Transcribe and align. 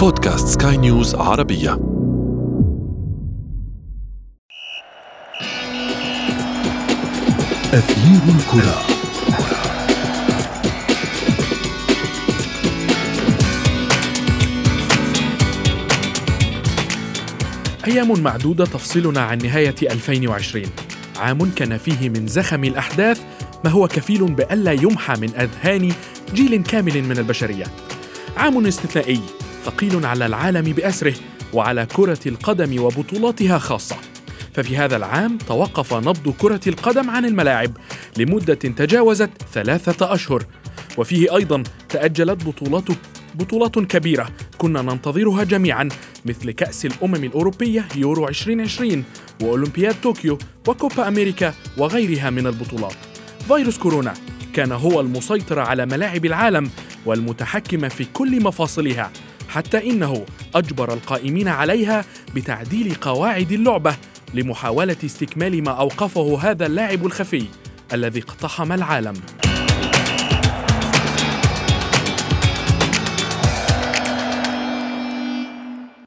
بودكاست 0.00 0.62
سكاي 0.62 0.76
نيوز 0.76 1.14
عربية. 1.14 1.72
أثير 7.74 8.20
الكرة. 8.28 8.80
أيام 17.86 18.20
معدودة 18.20 18.64
تفصلنا 18.64 19.20
عن 19.20 19.38
نهاية 19.38 19.74
2020 19.82 20.64
عام 21.16 21.50
كان 21.50 21.78
فيه 21.78 22.08
من 22.08 22.26
زخم 22.26 22.64
الأحداث 22.64 23.20
ما 23.64 23.70
هو 23.70 23.88
كفيل 23.88 24.32
بألا 24.32 24.72
يمحى 24.72 25.20
من 25.20 25.28
أذهان 25.34 25.92
جيل 26.34 26.62
كامل 26.62 27.02
من 27.02 27.18
البشرية. 27.18 27.64
عام 28.36 28.66
استثنائي. 28.66 29.39
ثقيل 29.64 30.06
على 30.06 30.26
العالم 30.26 30.72
بأسره 30.72 31.14
وعلى 31.52 31.86
كرة 31.86 32.18
القدم 32.26 32.82
وبطولاتها 32.82 33.58
خاصة. 33.58 33.96
ففي 34.54 34.76
هذا 34.76 34.96
العام 34.96 35.38
توقف 35.38 35.94
نبض 35.94 36.34
كرة 36.38 36.60
القدم 36.66 37.10
عن 37.10 37.24
الملاعب 37.24 37.76
لمدة 38.16 38.54
تجاوزت 38.54 39.30
ثلاثة 39.52 40.14
أشهر. 40.14 40.44
وفيه 40.98 41.36
أيضا 41.36 41.62
تأجلت 41.88 42.44
بطولات 42.44 42.84
بطولات 43.34 43.78
كبيرة 43.78 44.28
كنا 44.58 44.82
ننتظرها 44.82 45.44
جميعا 45.44 45.88
مثل 46.24 46.50
كأس 46.50 46.86
الأمم 46.86 47.24
الأوروبية 47.24 47.88
يورو 47.96 48.28
2020 48.28 49.04
وأولمبياد 49.42 49.94
طوكيو 50.02 50.38
وكوبا 50.68 51.08
أمريكا 51.08 51.54
وغيرها 51.78 52.30
من 52.30 52.46
البطولات. 52.46 52.94
فيروس 53.48 53.78
كورونا 53.78 54.14
كان 54.54 54.72
هو 54.72 55.00
المسيطر 55.00 55.58
على 55.58 55.86
ملاعب 55.86 56.24
العالم 56.24 56.70
والمتحكم 57.06 57.88
في 57.88 58.04
كل 58.04 58.42
مفاصلها. 58.42 59.10
حتى 59.50 59.90
إنه 59.90 60.24
أجبر 60.54 60.92
القائمين 60.92 61.48
عليها 61.48 62.04
بتعديل 62.34 62.94
قواعد 62.94 63.52
اللعبة 63.52 63.96
لمحاولة 64.34 64.96
استكمال 65.04 65.64
ما 65.64 65.70
أوقفه 65.70 66.38
هذا 66.50 66.66
اللاعب 66.66 67.06
الخفي 67.06 67.44
الذي 67.92 68.20
اقتحم 68.20 68.72
العالم. 68.72 69.14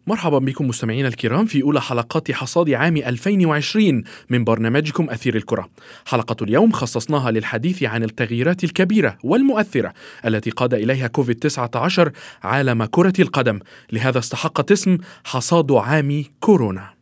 مرحبا 0.07 0.39
بكم 0.39 0.67
مستمعينا 0.67 1.07
الكرام 1.07 1.45
في 1.45 1.61
أولى 1.61 1.81
حلقات 1.81 2.31
حصاد 2.31 2.69
عام 2.69 2.97
2020 2.97 4.03
من 4.29 4.43
برنامجكم 4.43 5.09
أثير 5.09 5.35
الكرة. 5.35 5.69
حلقة 6.05 6.43
اليوم 6.43 6.71
خصصناها 6.71 7.31
للحديث 7.31 7.83
عن 7.83 8.03
التغييرات 8.03 8.63
الكبيرة 8.63 9.17
والمؤثرة 9.23 9.93
التي 10.25 10.49
قاد 10.49 10.73
إليها 10.73 11.07
كوفيد 11.07 11.35
19 11.35 12.11
عالم 12.43 12.85
كرة 12.85 13.13
القدم، 13.19 13.59
لهذا 13.91 14.19
استحقت 14.19 14.71
اسم 14.71 14.97
حصاد 15.23 15.71
عام 15.71 16.23
كورونا. 16.39 16.92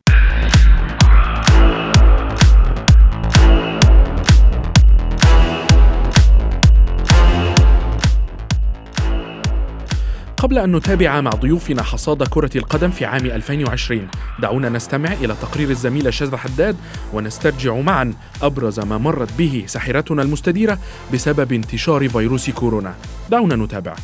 قبل 10.41 10.57
أن 10.57 10.75
نتابع 10.75 11.21
مع 11.21 11.31
ضيوفنا 11.31 11.83
حصاد 11.83 12.23
كرة 12.23 12.49
القدم 12.55 12.89
في 12.91 13.05
عام 13.05 13.25
2020 13.25 14.07
دعونا 14.39 14.69
نستمع 14.69 15.13
إلى 15.13 15.35
تقرير 15.41 15.69
الزميلة 15.69 16.11
شاذة 16.11 16.35
حداد 16.35 16.75
ونسترجع 17.13 17.75
معا 17.75 18.13
أبرز 18.41 18.79
ما 18.79 18.97
مرت 18.97 19.29
به 19.37 19.63
ساحرتنا 19.67 20.21
المستديرة 20.21 20.79
بسبب 21.13 21.53
انتشار 21.53 22.09
فيروس 22.09 22.49
كورونا. 22.49 22.93
دعونا 23.29 23.55
نتابع. 23.55 23.95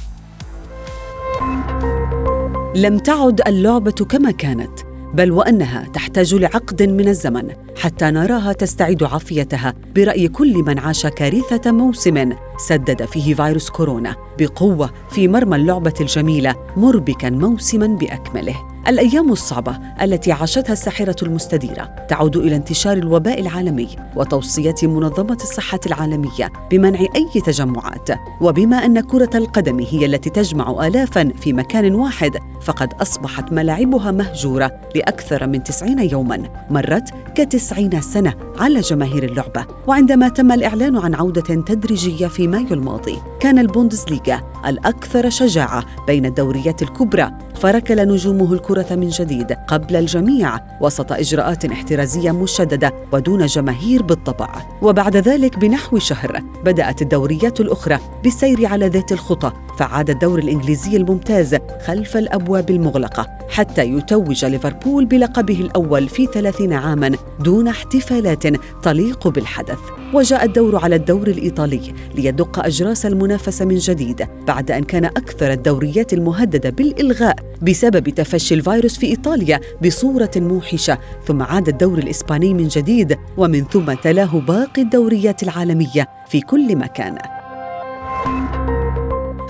لم 2.75 2.99
تعد 2.99 3.41
اللعبة 3.47 3.91
كما 3.91 4.31
كانت. 4.31 4.86
بل 5.13 5.31
وأنها 5.31 5.87
تحتاج 5.93 6.35
لعقد 6.35 6.83
من 6.83 7.07
الزمن 7.07 7.51
حتى 7.77 8.05
نراها 8.05 8.53
تستعيد 8.53 9.03
عافيتها 9.03 9.73
برأي 9.95 10.27
كل 10.27 10.53
من 10.53 10.79
عاش 10.79 11.07
كارثة 11.07 11.71
موسم 11.71 12.33
سدد 12.57 13.05
فيه 13.05 13.33
فيروس 13.33 13.69
كورونا 13.69 14.15
بقوة 14.39 14.93
في 15.09 15.27
مرمى 15.27 15.55
اللعبة 15.55 15.93
الجميلة 16.01 16.55
مربكا 16.77 17.29
موسما 17.29 17.87
بأكمله. 17.87 18.76
الأيام 18.87 19.31
الصعبة 19.31 19.79
التي 20.01 20.31
عاشتها 20.31 20.73
الساحرة 20.73 21.15
المستديرة 21.23 21.95
تعود 22.09 22.37
إلى 22.37 22.55
انتشار 22.55 22.97
الوباء 22.97 23.41
العالمي 23.41 23.87
وتوصيه 24.15 24.75
منظمة 24.83 25.37
الصحة 25.41 25.79
العالمية 25.85 26.51
بمنع 26.71 26.99
أي 27.15 27.41
تجمعات. 27.45 28.09
وبما 28.41 28.85
أن 28.85 28.99
كرة 28.99 29.29
القدم 29.35 29.79
هي 29.79 30.05
التي 30.05 30.29
تجمع 30.29 30.87
الافا 30.87 31.31
في 31.41 31.53
مكان 31.53 31.95
واحد 31.95 32.31
فقد 32.61 32.93
أصبحت 32.93 33.51
ملاعبها 33.51 34.11
مهجورة 34.11 34.71
لأكثر 34.95 35.47
من 35.47 35.63
تسعين 35.63 35.99
يوما 35.99 36.43
مرت 36.69 37.09
كتسعين 37.35 38.01
سنة 38.01 38.33
على 38.59 38.79
جماهير 38.79 39.23
اللعبة. 39.23 39.65
وعندما 39.87 40.29
تم 40.29 40.51
الإعلان 40.51 40.97
عن 40.97 41.15
عودة 41.15 41.41
تدريجية 41.41 42.27
في 42.27 42.47
مايو 42.47 42.73
الماضي 42.73 43.17
كان 43.39 43.59
البوندسليغا 43.59 44.41
الأكثر 44.65 45.29
شجاعة 45.29 45.85
بين 46.07 46.25
الدوريات 46.25 46.81
الكبرى 46.81 47.31
فركل 47.55 48.07
نجومه 48.07 48.53
الكرة 48.53 48.76
من 48.91 49.09
جديد 49.09 49.51
قبل 49.51 49.95
الجميع 49.95 50.59
وسط 50.81 51.11
إجراءات 51.11 51.65
احترازية 51.65 52.31
مشددة 52.31 52.93
ودون 53.11 53.45
جماهير 53.45 54.03
بالطبع. 54.03 54.49
وبعد 54.81 55.17
ذلك 55.17 55.59
بنحو 55.59 55.99
شهر 55.99 56.43
بدأت 56.65 57.01
الدوريات 57.01 57.59
الأخرى 57.59 57.99
بالسير 58.23 58.65
على 58.65 58.87
ذات 58.87 59.11
الخطى 59.11 59.51
فعاد 59.77 60.09
الدور 60.09 60.39
الإنجليزي 60.39 60.97
الممتاز 60.97 61.57
خلف 61.85 62.17
الأبواب 62.17 62.69
المغلقة 62.69 63.27
حتى 63.49 63.83
يتوج 63.83 64.45
ليفربول 64.45 65.05
بلقبه 65.05 65.61
الأول 65.61 66.09
في 66.09 66.25
ثلاثين 66.25 66.73
عاما 66.73 67.11
دون 67.39 67.67
احتفالات 67.67 68.43
تليق 68.83 69.27
بالحدث. 69.27 69.79
وجاء 70.13 70.45
الدور 70.45 70.75
على 70.75 70.95
الدور 70.95 71.27
الإيطالي 71.27 71.93
ليدق 72.15 72.65
أجراس 72.65 73.05
المنافسة 73.05 73.65
من 73.65 73.75
جديد 73.75 74.27
بعد 74.47 74.71
أن 74.71 74.83
كان 74.83 75.05
أكثر 75.05 75.51
الدوريات 75.51 76.13
المهددة 76.13 76.69
بالإلغاء 76.69 77.35
بسبب 77.61 78.09
تفشي 78.09 78.55
الفيروس 78.55 78.97
في 78.97 79.07
إيطاليا 79.07 79.59
بصورة 79.85 80.31
موحشة. 80.35 80.97
ثم 81.25 81.41
عاد 81.41 81.67
الدور 81.67 81.97
الإسباني 81.97 82.53
من 82.53 82.67
جديد 82.67 83.17
ومن 83.37 83.63
ثم 83.63 83.93
تلاه 83.93 84.39
باقي 84.39 84.81
الدوريات 84.81 85.43
العالمية 85.43 86.07
في 86.27 86.41
كل 86.41 86.75
مكان. 86.75 87.17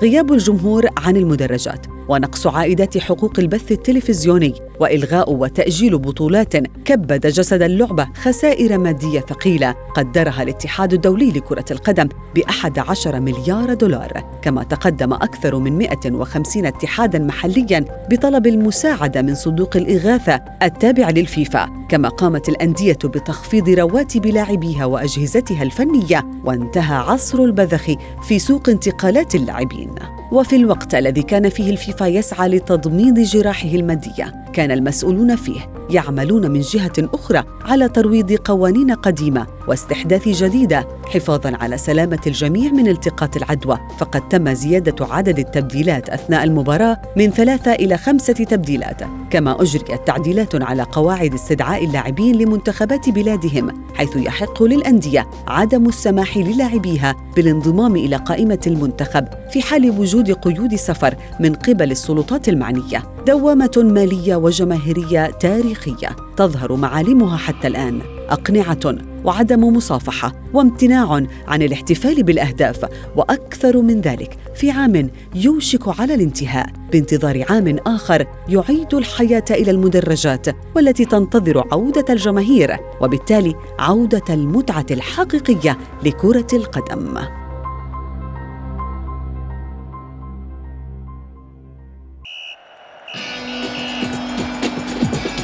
غياب 0.01 0.33
الجمهور 0.33 0.87
عن 0.97 1.17
المدرجات 1.17 1.85
ونقص 2.09 2.47
عائدات 2.47 2.97
حقوق 2.97 3.39
البث 3.39 3.71
التلفزيوني. 3.71 4.66
وإلغاء 4.79 5.31
وتأجيل 5.31 5.97
بطولات 5.97 6.55
كبد 6.85 7.27
جسد 7.27 7.61
اللعبة 7.61 8.07
خسائر 8.15 8.77
مادية 8.77 9.19
ثقيلة 9.19 9.75
قدرها 9.95 10.43
الاتحاد 10.43 10.93
الدولي 10.93 11.31
لكرة 11.31 11.65
القدم 11.71 12.07
ب 12.35 12.39
11 12.39 13.19
مليار 13.19 13.73
دولار 13.73 14.23
كما 14.41 14.63
تقدم 14.63 15.13
أكثر 15.13 15.59
من 15.59 15.77
150 15.77 16.65
اتحادا 16.65 17.19
محليا 17.19 17.85
بطلب 18.09 18.47
المساعدة 18.47 19.21
من 19.21 19.35
صندوق 19.35 19.77
الإغاثة 19.77 20.41
التابع 20.63 21.09
للفيفا 21.09 21.69
كما 21.89 22.09
قامت 22.09 22.49
الأندية 22.49 22.97
بتخفيض 23.03 23.69
رواتب 23.69 24.25
لاعبيها 24.25 24.85
وأجهزتها 24.85 25.63
الفنية 25.63 26.23
وانتهى 26.45 26.95
عصر 26.95 27.43
البذخ 27.43 27.91
في 28.27 28.39
سوق 28.39 28.69
انتقالات 28.69 29.35
اللاعبين. 29.35 29.91
وفي 30.31 30.55
الوقت 30.55 30.95
الذي 30.95 31.23
كان 31.23 31.49
فيه 31.49 31.69
الفيفا 31.69 32.05
يسعى 32.05 32.49
لتضميد 32.49 33.19
جراحه 33.19 33.69
المادية 33.69 34.33
كان 34.53 34.66
المسؤولون 34.71 35.35
فيه 35.35 35.59
يعملون 35.89 36.51
من 36.51 36.59
جهة 36.59 36.93
أخرى 36.99 37.43
على 37.65 37.89
ترويض 37.89 38.33
قوانين 38.33 38.91
قديمة 38.91 39.47
واستحداث 39.67 40.27
جديدة 40.27 40.87
حفاظا 41.05 41.57
على 41.61 41.77
سلامة 41.77 42.19
الجميع 42.27 42.71
من 42.71 42.87
التقاط 42.87 43.37
العدوى. 43.37 43.77
فقد 43.99 44.29
تم 44.29 44.53
زيادة 44.53 45.05
عدد 45.05 45.39
التبديلات 45.39 46.09
أثناء 46.09 46.43
المباراة 46.43 47.01
من 47.17 47.29
ثلاثة 47.29 47.71
إلى 47.73 47.97
خمسة 47.97 48.33
تبديلات 48.33 49.01
كما 49.29 49.61
أجريت 49.61 50.07
تعديلات 50.07 50.63
على 50.63 50.83
قواعد 50.83 51.33
استدعاء 51.33 51.85
اللاعبين 51.85 52.35
لمنتخبات 52.35 53.09
بلادهم. 53.09 53.86
حيث 53.97 54.15
يحق 54.15 54.63
للأندية 54.63 55.27
عدم 55.47 55.85
السماح 55.85 56.37
للاعبيها 56.37 57.15
بالانضمام 57.35 57.95
إلى 57.95 58.15
قائمة 58.15 58.59
المنتخب 58.67 59.27
في 59.51 59.61
حال 59.61 59.99
وجود 59.99 60.31
قيود 60.31 60.75
سفر 60.75 61.15
من 61.39 61.53
قبل 61.53 61.91
السلطات 61.91 62.49
المعنية. 62.49 63.03
دوامة 63.27 63.71
مالية 63.77 64.35
وجماهيرية 64.35 65.25
تاريخية 65.25 66.15
تظهر 66.37 66.75
معالمها 66.75 67.37
حتى 67.37 67.67
الآن. 67.67 68.16
أقنعة 68.29 68.95
وعدم 69.23 69.75
مصافحة 69.75 70.33
وامتناع 70.53 71.21
عن 71.47 71.61
الاحتفال 71.61 72.23
بالأهداف 72.23 72.85
وأكثر 73.15 73.81
من 73.81 74.01
ذلك 74.01 74.37
في 74.55 74.71
عام 74.71 75.09
يوشك 75.35 75.99
على 75.99 76.13
الانتهاء. 76.13 76.69
بانتظار 76.91 77.45
عام 77.49 77.77
آخر 77.87 78.25
يعيد 78.49 78.93
الحياة 78.93 79.45
إلى 79.51 79.71
المدرجات 79.71 80.47
والتي 80.75 81.05
تنتظر 81.05 81.63
عودة 81.71 82.05
الجماهير 82.09 82.77
وبالتالي 83.01 83.55
عودة 83.79 84.33
المتعة 84.33 84.85
الحقيقية 84.91 85.77
لكرة 86.03 86.47
القدم. 86.53 87.17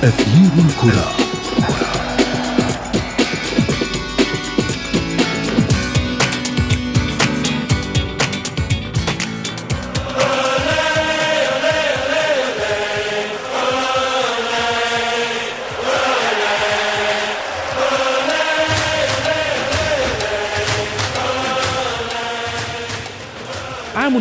أثير 0.03 0.65
الكرة. 0.65 1.22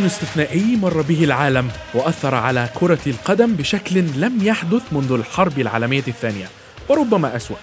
استثنائي 0.06 0.76
مر 0.76 1.02
به 1.02 1.24
العالم 1.24 1.68
وأثر 1.94 2.34
على 2.34 2.68
كرة 2.74 2.98
القدم 3.06 3.54
بشكل 3.54 4.04
لم 4.16 4.38
يحدث 4.42 4.82
منذ 4.92 5.12
الحرب 5.12 5.58
العالمية 5.58 6.04
الثانية 6.08 6.46
وربما 6.88 7.36
أسوأ. 7.36 7.56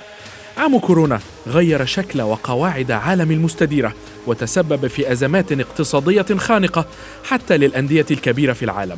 عام 0.58 0.80
كورونا 0.80 1.20
غير 1.48 1.86
شكل 1.86 2.22
وقواعد 2.22 2.92
عالم 2.92 3.32
المستديرة 3.32 3.94
وتسبب 4.28 4.88
في 4.88 5.12
أزمات 5.12 5.52
اقتصادية 5.52 6.26
خانقة 6.38 6.86
حتى 7.24 7.58
للأندية 7.58 8.06
الكبيرة 8.12 8.54
في 8.54 8.66
العالم. 8.66 8.98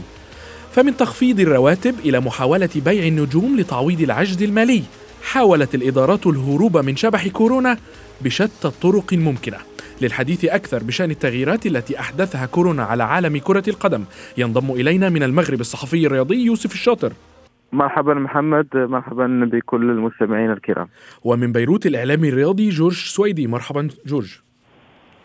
فمن 0.76 0.98
تخفيض 0.98 1.40
الرواتب 1.40 1.96
إلى 2.06 2.20
محاولة 2.20 2.70
بيع 2.76 3.06
النجوم 3.06 3.60
لتعويض 3.60 4.02
العجز 4.02 4.44
المالي 4.44 4.84
حاولت 5.24 5.76
الادارات 5.76 6.28
الهروب 6.28 6.78
من 6.78 6.96
شبح 6.96 7.28
كورونا 7.28 7.78
بشتى 8.22 8.66
الطرق 8.66 9.14
الممكنة. 9.14 9.71
للحديث 10.02 10.46
أكثر 10.46 10.84
بشأن 10.84 11.12
التغييرات 11.12 11.66
التي 11.66 12.00
أحدثها 12.00 12.46
كورونا 12.46 12.84
على 12.84 13.04
عالم 13.04 13.38
كرة 13.38 13.64
القدم. 13.68 14.04
ينضم 14.38 14.72
إلينا 14.72 15.10
من 15.10 15.24
المغرب 15.24 15.62
الصحفي 15.62 16.06
الرياضي 16.06 16.46
يوسف 16.46 16.74
الشاطر. 16.74 17.14
مرحبا 17.72 18.14
محمد 18.14 18.68
مرحبا 18.74 19.50
بكل 19.52 19.90
المستمعين 19.90 20.52
الكرام. 20.52 20.88
ومن 21.24 21.52
بيروت 21.52 21.86
الإعلامي 21.86 22.30
الرياضي 22.30 22.70
جورج 22.70 22.94
سويدي. 22.94 23.48
مرحبا 23.48 23.88
جورج. 24.06 24.40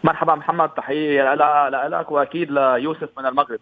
مرحبا 0.04 0.34
محمد 0.34 0.68
تحية 0.68 1.34
لك 1.88 2.10
وأكيد 2.10 2.50
ليوسف 2.50 3.08
من 3.18 3.26
المغرب. 3.26 3.58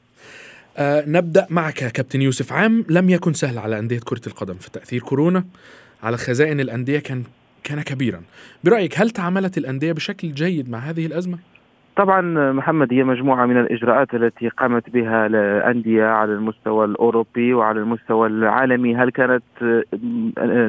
آه 0.76 1.04
نبدأ 1.06 1.46
معك 1.50 1.74
كابتن 1.74 2.22
يوسف. 2.22 2.52
عام 2.52 2.84
لم 2.88 3.10
يكن 3.10 3.32
سهل 3.32 3.58
على 3.58 3.78
أندية 3.78 4.00
كرة 4.04 4.22
القدم 4.26 4.54
في 4.54 4.70
تأثير 4.70 5.00
كورونا. 5.00 5.44
على 6.02 6.16
خزائن 6.16 6.60
الأندية 6.60 6.98
كان 6.98 7.22
كان 7.64 7.82
كبيرا. 7.82 8.20
برأيك 8.64 8.98
هل 8.98 9.10
تعاملت 9.10 9.58
الأندية 9.58 9.92
بشكل 9.92 10.28
جيد 10.28 10.70
مع 10.70 10.78
هذه 10.78 11.06
الأزمة؟ 11.06 11.38
طبعا 11.96 12.52
محمد 12.52 12.92
هي 12.92 13.04
مجموعة 13.04 13.46
من 13.46 13.56
الإجراءات 13.60 14.14
التي 14.14 14.48
قامت 14.48 14.90
بها 14.90 15.26
الأندية 15.26 16.04
على 16.04 16.32
المستوى 16.32 16.84
الأوروبي 16.84 17.54
وعلى 17.54 17.80
المستوى 17.80 18.28
العالمي. 18.28 18.96
هل 18.96 19.10
كانت 19.10 19.42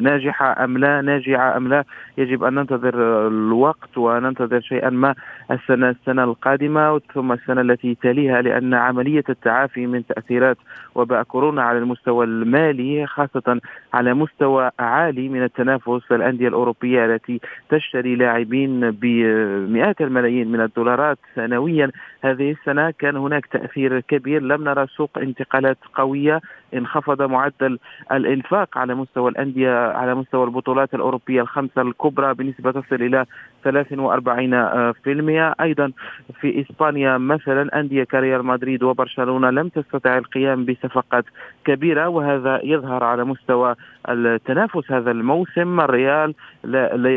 ناجحة 0.02 0.64
أم 0.64 0.78
لا؟ 0.78 1.00
ناجعة 1.00 1.56
أم 1.56 1.68
لا؟ 1.68 1.84
يجب 2.18 2.44
أن 2.44 2.54
ننتظر 2.54 3.26
الوقت 3.28 3.98
وننتظر 3.98 4.60
شيئا 4.60 4.90
ما. 4.90 5.14
السنة 5.50 5.90
السنة 5.90 6.24
القادمة 6.24 7.00
ثم 7.14 7.32
السنة 7.32 7.60
التي 7.60 7.94
تليها 7.94 8.42
لأن 8.42 8.74
عملية 8.74 9.24
التعافي 9.28 9.86
من 9.86 10.06
تأثيرات 10.06 10.56
وباء 10.94 11.22
كورونا 11.22 11.62
على 11.62 11.78
المستوى 11.78 12.24
المالي 12.24 13.06
خاصة 13.06 13.60
على 13.94 14.14
مستوى 14.14 14.70
عالي 14.78 15.28
من 15.28 15.42
التنافس 15.42 16.12
الأندية 16.12 16.48
الأوروبية 16.48 17.04
التي 17.04 17.40
تشتري 17.68 18.16
لاعبين 18.16 18.90
بمئات 18.90 20.00
الملايين 20.00 20.52
من 20.52 20.60
الدولارات 20.60 21.18
سنويا. 21.34 21.90
هذه 22.22 22.50
السنة 22.50 22.90
كان 22.90 23.16
هناك 23.16 23.46
تأثير 23.46 24.00
كبير. 24.00 24.42
لم 24.42 24.64
نرى 24.64 24.86
سوق 24.86 25.18
انتقالات 25.18 25.78
قوية. 25.94 26.40
انخفض 26.74 27.22
معدل 27.22 27.78
الإنفاق 28.12 28.78
على 28.78 28.94
مستوى 28.94 29.30
الأندية 29.30 29.88
على 29.88 30.14
مستوى 30.14 30.44
البطولات 30.44 30.94
الأوروبية 30.94 31.40
الخمسة 31.40 31.82
الكبرى 31.82 32.34
بنسبة 32.34 32.70
تصل 32.70 32.94
إلى 32.94 33.26
43% 33.64 35.35
أيضا 35.40 35.92
في 36.40 36.60
إسبانيا 36.60 37.18
مثلا 37.18 37.80
أندية 37.80 38.04
كريال 38.04 38.46
مدريد 38.46 38.82
وبرشلونة 38.82 39.50
لم 39.50 39.68
تستطع 39.68 40.18
القيام 40.18 40.64
بصفقات 40.64 41.24
كبيرة 41.64 42.08
وهذا 42.08 42.60
يظهر 42.64 43.04
على 43.04 43.24
مستوى 43.24 43.74
التنافس 44.08 44.92
هذا 44.92 45.10
الموسم. 45.10 45.80
الريال 45.80 46.34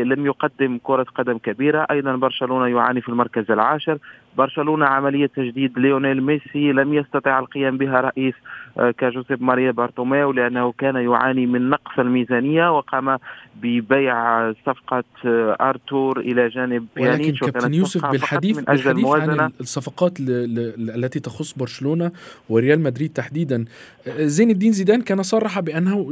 لم 0.08 0.26
يقدم 0.26 0.78
كرة 0.82 1.06
قدم 1.14 1.38
كبيرة. 1.38 1.86
أيضا 1.90 2.16
برشلونة 2.16 2.66
يعاني 2.66 3.00
في 3.00 3.08
المركز 3.08 3.50
العاشر. 3.50 3.98
برشلونة 4.36 4.86
عملية 4.86 5.26
تجديد 5.26 5.78
ليونيل 5.78 6.22
ميسي 6.22 6.72
لم 6.72 6.94
يستطع 6.94 7.38
القيام 7.38 7.78
بها 7.78 8.00
رئيس 8.00 8.34
آه، 8.78 8.90
كجوزيف 8.90 9.42
ماريا 9.42 9.70
بارتوميو 9.70 10.32
لأنه 10.32 10.72
كان 10.72 10.96
يعاني 10.96 11.46
من 11.46 11.70
نقص 11.70 11.98
الميزانية 11.98 12.76
وقام 12.76 13.18
ببيع 13.62 14.52
صفقة 14.52 15.04
آه، 15.26 15.56
أرتور 15.60 16.20
إلى 16.20 16.48
جانب 16.48 16.86
ولكن 16.98 17.32
كابتن 17.34 17.74
يوسف 17.74 18.06
بالحديث, 18.06 18.60
بالحديث 18.60 19.06
عن 19.06 19.50
الصفقات 19.60 20.12
التي 20.20 21.20
تخص 21.20 21.52
برشلونة 21.52 22.12
وريال 22.48 22.80
مدريد 22.80 23.12
تحديدا. 23.12 23.64
آه، 24.06 24.24
زين 24.24 24.50
الدين 24.50 24.72
زيدان 24.72 25.02
كان 25.02 25.22
صرح 25.22 25.60
بأنه 25.60 26.10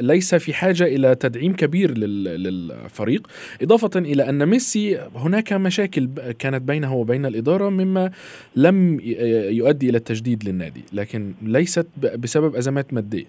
ليس 0.00 0.34
في 0.34 0.54
حاجة 0.54 0.84
إلى 0.84 1.14
تدعيم 1.14 1.52
كبير 1.52 1.98
للفريق 1.98 3.26
إضافة 3.62 3.90
إلى 3.96 4.28
أن 4.28 4.46
ميسي 4.46 4.98
هناك 5.16 5.52
مشاكل 5.52 6.08
كانت 6.38 6.62
بينه 6.62 6.94
وبين 6.94 7.26
الإدارة 7.26 7.44
الإدارة 7.44 7.70
مما 7.70 8.10
لم 8.56 9.00
يؤدي 9.50 9.90
إلى 9.90 9.98
التجديد 9.98 10.48
للنادي. 10.48 10.84
لكن 10.92 11.34
ليست 11.42 11.86
بسبب 11.96 12.54
أزمات 12.54 12.94
مادية. 12.94 13.26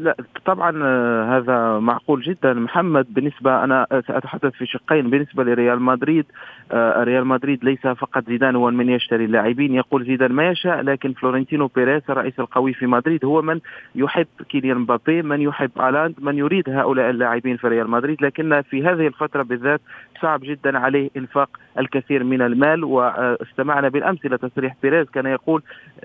لا 0.00 0.16
طبعا 0.44 0.82
آه، 0.84 1.38
هذا 1.38 1.78
معقول 1.78 2.22
جدا. 2.22 2.52
محمد 2.52 3.14
بالنسبة 3.14 3.64
أنا 3.64 3.86
سأتحدث 3.90 4.52
في 4.52 4.66
شقين. 4.66 5.10
بالنسبة 5.10 5.44
لريال 5.44 5.82
مدريد 5.82 6.26
آه، 6.72 7.04
ريال 7.04 7.26
مدريد 7.26 7.64
ليس 7.64 7.80
فقط 7.80 8.28
زيدان 8.28 8.56
هو 8.56 8.70
من 8.70 8.88
يشتري 8.88 9.24
اللاعبين. 9.24 9.74
يقول 9.74 10.04
زيدان 10.04 10.32
ما 10.32 10.48
يشاء 10.48 10.80
لكن 10.80 11.12
فلورنتينو 11.12 11.66
بيريز 11.66 12.02
الرئيس 12.10 12.40
القوي 12.40 12.74
في 12.74 12.86
مدريد 12.86 13.24
هو 13.24 13.42
من 13.42 13.60
يحب 13.94 14.26
كيليان 14.48 14.78
مبابي 14.78 15.22
من 15.22 15.40
يحب 15.40 15.70
هالاند 15.76 16.14
من 16.18 16.38
يريد 16.38 16.68
هؤلاء 16.68 17.10
اللاعبين 17.10 17.56
في 17.56 17.68
ريال 17.68 17.90
مدريد. 17.90 18.22
لكن 18.22 18.62
في 18.70 18.84
هذه 18.84 19.06
الفترة 19.06 19.42
بالذات 19.42 19.80
صعب 20.22 20.40
جدا 20.40 20.78
عليه 20.78 21.10
إنفاق 21.16 21.48
الكثير 21.78 22.24
من 22.24 22.42
المال 22.42 22.84
واستمعنا 22.84 23.88
بالأمس 23.88 24.26
إلى 24.26 24.38
تصريح 24.38 24.76
بيريز 24.82 25.06
كان 25.10 25.26
يقول 25.26 25.62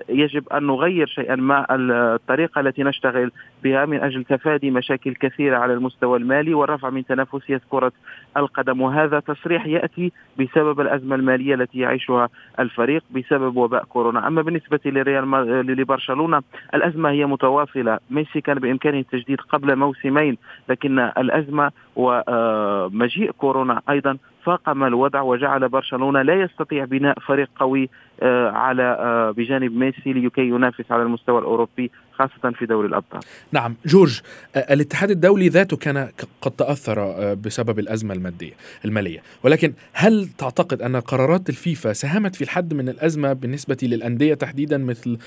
يجب 0.08 0.48
أن 0.48 0.66
نغير 0.66 1.06
شيئا 1.06 1.36
ما 1.36 1.66
الطريقة 1.70 2.60
التي 2.60 2.82
نشتغل 2.82 3.32
بها 3.64 3.84
من 3.86 4.00
أجل 4.00 4.24
تفادي 4.24 4.70
مشاكل 4.70 5.14
كثيرة 5.14 5.58
على 5.58 5.72
المستوى 5.72 6.18
المالي 6.18 6.54
والرفع 6.54 6.90
من 6.90 7.06
تنافسيه 7.06 7.60
كره 7.70 7.92
القدم. 8.36 8.80
وهذا 8.80 9.20
تصريح 9.20 9.66
يأتي 9.66 10.12
بسبب 10.38 10.80
الأزمة 10.80 11.16
المالية 11.16 11.54
التي 11.54 11.78
يعيشها 11.78 12.28
الفريق 12.58 13.02
بسبب 13.10 13.56
وباء 13.56 13.84
كورونا، 13.84 14.26
أما 14.26 14.42
بالنسبة 14.42 14.80
لريال 14.84 15.30
لبرشلونة 15.66 16.42
الأزمة 16.74 17.10
هي 17.10 17.26
متواصلة، 17.26 17.98
ميسي 18.10 18.40
كان 18.40 18.58
بإمكانه 18.58 18.98
التجديد 18.98 19.40
قبل 19.40 19.76
موسمين 19.76 20.36
لكن 20.68 20.98
الأزمة 20.98 21.70
ومجيء 21.96 23.30
كورونا 23.30 23.80
أيضا 23.90 24.05
فاقم 24.44 24.84
الوضع 24.84 25.22
وجعل 25.22 25.68
برشلونة 25.68 26.22
لا 26.22 26.34
يستطيع 26.42 26.84
بناء 26.84 27.18
فريق 27.20 27.48
قوي 27.56 27.88
آه، 28.22 28.50
على 28.50 28.82
آه، 28.82 29.30
بجانب 29.30 29.72
ميسي 29.72 30.12
لكي 30.12 30.48
ينافس 30.48 30.92
على 30.92 31.02
المستوى 31.02 31.38
الأوروبي 31.38 31.90
خاصة 32.12 32.50
في 32.50 32.66
دوري 32.66 32.88
الأبطال. 32.88 33.20
نعم 33.52 33.76
جورج 33.86 34.20
آه، 34.56 34.58
الاتحاد 34.58 35.10
الدولي 35.10 35.48
ذاته 35.48 35.76
كان 35.76 36.08
قد 36.42 36.50
تأثر 36.50 37.34
بسبب 37.34 37.78
الأزمة 37.78 38.14
المادية 38.14 38.52
المالية، 38.84 39.22
ولكن 39.42 39.72
هل 39.92 40.28
تعتقد 40.38 40.82
أن 40.82 40.96
قرارات 40.96 41.48
الفيفا 41.48 41.92
ساهمت 41.92 42.36
في 42.36 42.44
الحد 42.44 42.74
من 42.74 42.88
الأزمة 42.88 43.32
بالنسبة 43.32 43.76
للأندية 43.82 44.34
تحديدا 44.34 44.78
مثل 44.78 45.18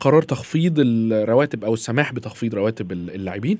قرار 0.00 0.22
تخفيض 0.22 0.74
الرواتب 0.78 1.64
أو 1.64 1.74
السماح 1.74 2.12
بتخفيض 2.12 2.54
رواتب 2.54 2.92
اللاعبين؟ 2.92 3.58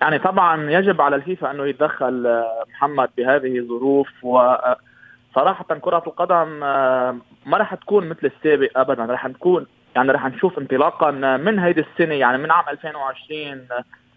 يعني 0.00 0.18
طبعا 0.18 0.70
يجب 0.70 1.00
على 1.00 1.16
الفيفا 1.16 1.50
أنه 1.50 1.66
يتدخل 1.66 2.26
آه، 2.26 2.64
محمد 2.70 3.08
بهذه 3.16 3.58
الظروف 3.58 4.08
وصراحة 4.24 5.64
كرة 5.80 6.02
القدم 6.06 6.62
آه، 6.62 7.16
ما 7.46 7.56
راح 7.58 7.74
تكون 7.74 8.08
مثل 8.08 8.26
السابق 8.36 8.78
ابدا. 8.78 9.04
راح 9.04 9.26
تكون 9.26 9.66
يعني 9.96 10.12
راح 10.12 10.26
نشوف 10.26 10.58
انطلاقا 10.58 11.10
من 11.36 11.58
هيدي 11.58 11.80
السنة 11.80 12.14
يعني 12.14 12.38
من 12.38 12.50
عام 12.50 12.64
2020 12.68 13.66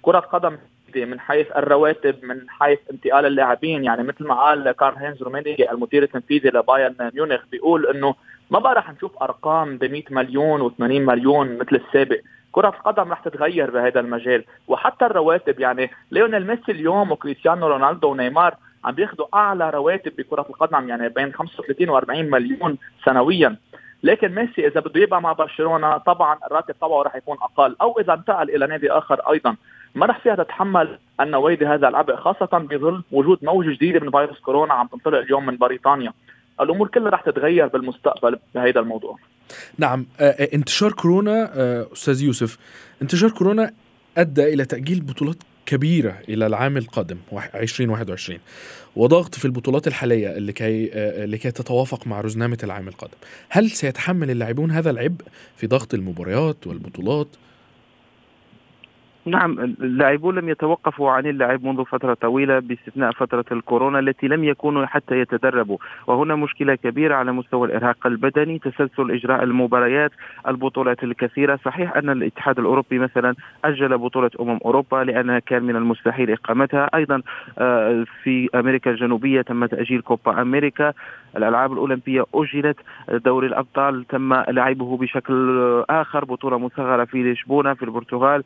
كرة 0.02 0.20
قدم 0.20 0.58
من 0.96 1.20
حيث 1.20 1.48
الرواتب 1.58 2.16
من 2.26 2.50
حيث 2.50 2.80
انتقال 2.92 3.26
اللاعبين. 3.26 3.84
يعني 3.84 4.04
مثل 4.04 4.28
ما 4.28 4.36
قال 4.36 4.72
كارل 4.72 4.98
هينز 4.98 5.24
رومينيجي 5.24 5.72
المدير 5.72 6.04
التنفيذي 6.04 6.50
لبايرن 6.50 7.12
ميونخ 7.14 7.42
بيقول 7.52 7.86
إنه 7.88 8.16
ما 8.52 8.60
بقى 8.60 8.74
رح 8.76 8.92
نشوف 8.92 9.24
أرقام 9.24 9.78
ب 9.78 9.84
100 9.86 10.04
مليون 10.10 10.70
و80 10.70 10.82
مليون 10.82 11.58
مثل 11.58 11.76
السابق. 11.76 12.20
كرة 12.54 12.70
القدم 12.70 13.12
رح 13.12 13.20
تتغير 13.20 13.72
بهذا 13.72 14.00
المجال. 14.00 14.44
وحتى 14.68 15.06
الرواتب 15.06 15.60
يعني 15.60 15.92
ليونيل 16.12 16.48
ميسي 16.48 16.72
اليوم 16.72 17.12
وكريستيانو 17.12 17.68
رونالدو 17.68 18.12
ونيمار 18.12 18.56
عم 18.86 18.94
بياخذوا 18.94 19.26
أعلى 19.34 19.70
رواتب 19.70 20.16
بكرة 20.18 20.46
القدم 20.50 20.90
يعني 20.90 21.10
بين 21.10 21.34
35 21.34 21.90
و 21.90 21.98
40 21.98 22.30
مليون 22.30 22.78
سنويا. 23.06 23.56
لكن 24.04 24.36
ميسي 24.36 24.68
إذا 24.68 24.80
بده 24.80 25.02
يبقى 25.02 25.22
مع 25.22 25.34
برشلونة 25.34 25.98
طبعا 25.98 26.38
الراتب 26.46 26.76
تبعه 26.82 27.02
رح 27.02 27.16
يكون 27.16 27.38
أقل. 27.42 27.76
أو 27.82 28.00
إذا 28.00 28.14
انتقل 28.14 28.50
إلى 28.50 28.68
نادي 28.68 28.92
آخر 28.92 29.32
أيضا 29.32 29.56
ما 29.96 30.06
رح 30.06 30.20
فيها 30.20 30.36
تتحمل 30.36 31.00
النوادي 31.22 31.66
هذا 31.66 31.88
العبء 31.88 32.16
خاصة 32.16 32.58
بظل 32.58 33.04
وجود 33.12 33.40
موجه 33.42 33.70
جديده 33.76 34.00
من 34.00 34.12
فيروس 34.12 34.40
كورونا 34.40 34.74
عم 34.74 34.88
تنطلق 34.88 35.18
اليوم 35.18 35.46
من 35.46 35.58
بريطانيا. 35.58 36.14
الأمور 36.62 36.88
كلها 36.88 37.10
رح 37.10 37.22
تتغير 37.22 37.68
بالمستقبل 37.68 38.40
بهذا 38.56 38.80
الموضوع. 38.80 39.18
نعم 39.78 40.06
آه، 40.20 40.24
آه، 40.24 40.50
انتشار 40.54 40.92
كورونا 40.92 41.52
آه، 41.54 41.88
أستاذ 41.94 42.22
يوسف 42.22 42.58
انتشار 43.02 43.30
كورونا 43.30 43.74
أدى 44.18 44.54
إلى 44.54 44.66
تأجيل 44.66 45.02
بطولات 45.02 45.38
كبيرة 45.66 46.20
إلى 46.30 46.46
العام 46.46 46.78
القادم 46.78 47.18
2021 47.56 48.40
وضغط 48.96 49.36
في 49.36 49.46
البطولات 49.46 49.88
الحالية 49.88 50.38
لكي 50.38 50.86
لكي 51.26 51.52
تتوافق 51.52 52.08
مع 52.08 52.22
رزنامة 52.22 52.58
العام 52.64 52.88
القادم 52.88 53.14
هل 53.50 53.70
سيتحمل 53.70 54.32
اللاعبون 54.32 54.72
هذا 54.72 54.90
العبء 54.90 55.26
في 55.58 55.68
ضغط 55.68 55.94
المباريات 55.94 56.68
والبطولات؟ 56.68 57.28
نعم 59.26 59.60
اللاعبون 59.60 60.36
لم 60.36 60.50
يتوقفوا 60.50 61.12
عن 61.12 61.26
اللعب 61.26 61.64
منذ 61.66 61.86
فترة 61.86 62.14
طويلة 62.14 62.60
باستثناء 62.60 63.12
فترة 63.12 63.46
الكورونا 63.52 64.00
التي 64.00 64.28
لم 64.28 64.44
يكونوا 64.44 64.86
حتى 64.86 65.20
يتدربوا. 65.20 65.78
وهنا 66.08 66.36
مشكلة 66.36 66.76
كبيرة 66.76 67.16
على 67.16 67.32
مستوى 67.32 67.68
الإرهاق 67.68 68.08
البدني 68.08 68.60
تسلسل 68.60 69.12
إجراء 69.12 69.44
المباريات 69.44 70.12
البطولات 70.48 71.04
الكثيرة. 71.04 71.60
صحيح 71.66 71.96
أن 71.96 72.10
الاتحاد 72.10 72.60
الأوروبي 72.60 73.00
مثلا 73.00 73.36
أجل 73.66 73.98
بطولة 73.98 74.32
أمم 74.40 74.60
أوروبا 74.66 74.96
لأنها 75.04 75.40
كان 75.40 75.64
من 75.64 75.76
المستحيل 75.76 76.32
إقامتها. 76.32 76.90
أيضا 76.96 77.22
آه، 77.60 78.06
في 78.24 78.50
أمريكا 78.56 78.92
الجنوبية 78.92 79.42
تم 79.42 79.66
تأجيل 79.66 80.02
كوبا 80.02 80.42
أمريكا. 80.42 80.94
الألعاب 81.38 81.74
الأولمبية 81.74 82.26
أجلت 82.36 82.78
دوري 83.10 83.48
الأبطال. 83.48 84.08
تم 84.08 84.34
لعبه 84.34 84.98
بشكل 84.98 85.64
آخر 85.90 86.26
بطولة 86.26 86.58
مصغرة 86.58 87.06
في 87.06 87.32
لشبونة 87.32 87.74
في 87.74 87.84
البرتغال. 87.84 88.44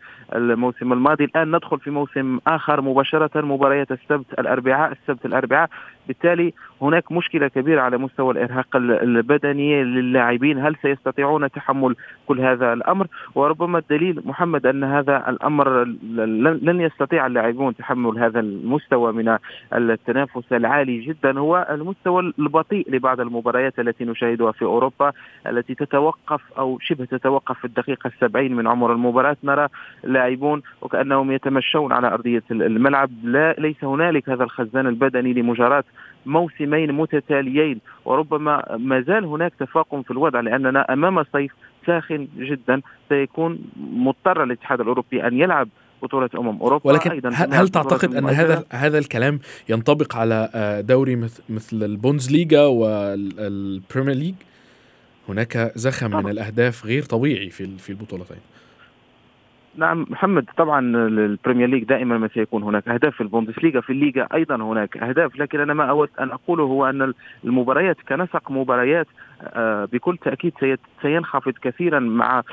الموسم 0.67 0.93
الماضي. 0.93 1.23
الآن 1.23 1.55
ندخل 1.55 1.79
في 1.79 1.89
موسم 1.89 2.39
آخر 2.47 2.81
مباشرة 2.81 3.41
مباريات 3.41 3.91
السبت 3.91 4.39
الأربعاء 4.39 4.91
السبت 4.91 5.25
الأربعاء. 5.25 5.69
بالتالي 6.07 6.53
هناك 6.81 7.11
مشكلة 7.11 7.47
كبيرة 7.47 7.81
على 7.81 7.97
مستوى 7.97 8.33
الإرهاق 8.33 8.75
البدني 8.75 9.83
للاعبين. 9.83 10.59
هل 10.59 10.75
سيستطيعون 10.81 11.51
تحمل 11.51 11.95
كل 12.27 12.39
هذا 12.39 12.73
الأمر؟ 12.73 13.07
وربما 13.35 13.79
الدليل 13.79 14.21
محمد 14.25 14.65
أن 14.65 14.83
هذا 14.83 15.29
الأمر 15.29 15.83
لن 16.61 16.81
يستطيع 16.81 17.25
اللاعبون 17.25 17.75
تحمل 17.75 18.19
هذا 18.19 18.39
المستوى 18.39 19.13
من 19.13 19.37
التنافس 19.73 20.53
العالي 20.53 20.99
جدا. 20.99 21.39
هو 21.39 21.67
المستوى 21.69 22.33
البطيء 22.39 22.91
لبعض 22.91 23.19
المباريات 23.21 23.79
التي 23.79 24.05
نشاهدها 24.05 24.51
في 24.51 24.65
أوروبا 24.65 25.11
التي 25.47 25.75
تتوقف 25.75 26.41
أو 26.57 26.79
شبه 26.81 27.05
تتوقف 27.05 27.59
في 27.59 27.65
الدقيقة 27.65 28.07
السبعين 28.07 28.55
من 28.55 28.67
عمر 28.67 28.93
المباراة. 28.93 29.37
نرى 29.43 29.67
لاعبون 30.03 30.61
وكأنهم 30.81 31.31
يتمشون 31.31 31.93
على 31.93 32.07
أرضية 32.07 32.43
الملعب. 32.51 33.09
لا 33.23 33.55
ليس 33.57 33.83
هنالك 33.83 34.29
هذا 34.29 34.43
الخزان 34.43 34.87
البدني 34.87 35.33
لمجاراة 35.33 35.83
موسمين 36.27 36.91
متتاليين 36.91 37.79
وربما 38.05 38.77
ما 38.77 39.01
زال 39.01 39.25
هناك 39.25 39.53
تفاقم 39.59 40.01
في 40.01 40.11
الوضع 40.11 40.39
لأننا 40.39 40.93
أمام 40.93 41.23
صيف 41.23 41.51
ساخن 41.85 42.27
جدا 42.37 42.81
سيكون 43.09 43.59
مضطر 43.77 44.43
الاتحاد 44.43 44.81
الأوروبي 44.81 45.27
أن 45.27 45.39
يلعب 45.39 45.69
بطولة 46.03 46.29
أمم 46.37 46.61
أوروبا 46.61 46.89
ولكن 46.89 47.11
أيضا 47.11 47.29
هل, 47.29 47.53
هل 47.53 47.69
تعتقد 47.69 48.15
أن 48.15 48.29
هذا 48.29 48.63
هذا 48.71 48.97
الكلام 48.97 49.39
ينطبق 49.69 50.15
على 50.15 50.49
آه، 50.55 50.81
دوري 50.81 51.15
مثل, 51.15 51.43
مثل 51.49 51.83
البوندسليغا 51.83 52.65
والبريمير 52.65 54.15
ليج؟ 54.15 54.35
هناك 55.29 55.71
زخم 55.75 56.07
طبعا. 56.07 56.21
من 56.21 56.29
الأهداف 56.29 56.85
غير 56.85 57.03
طبيعي 57.03 57.49
في 57.49 57.77
في 57.77 57.89
البطولتين 57.89 58.37
نعم 59.77 60.05
محمد 60.09 60.45
طبعا 60.57 60.79
البريمير 61.07 61.67
ليج 61.67 61.83
دائما 61.83 62.17
ما 62.17 62.27
سيكون 62.27 62.63
هناك 62.63 62.87
أهداف 62.87 63.15
في 63.15 63.21
البوندسليغا. 63.21 63.81
في 63.81 63.89
الليغا 63.89 64.27
أيضا 64.33 64.55
هناك 64.55 64.97
أهداف 64.97 65.35
لكن 65.35 65.59
أنا 65.59 65.73
ما 65.73 65.89
أود 65.89 66.09
أن 66.19 66.31
أقوله 66.31 66.63
هو 66.63 66.85
أن 66.85 67.13
المباريات 67.43 67.97
كنسق 68.09 68.51
مباريات 68.51 69.07
آه، 69.41 69.85
بكل 69.85 70.17
تأكيد 70.17 70.77
سينخفض 71.01 71.53
كثيرا 71.61 71.99
مع 71.99 72.43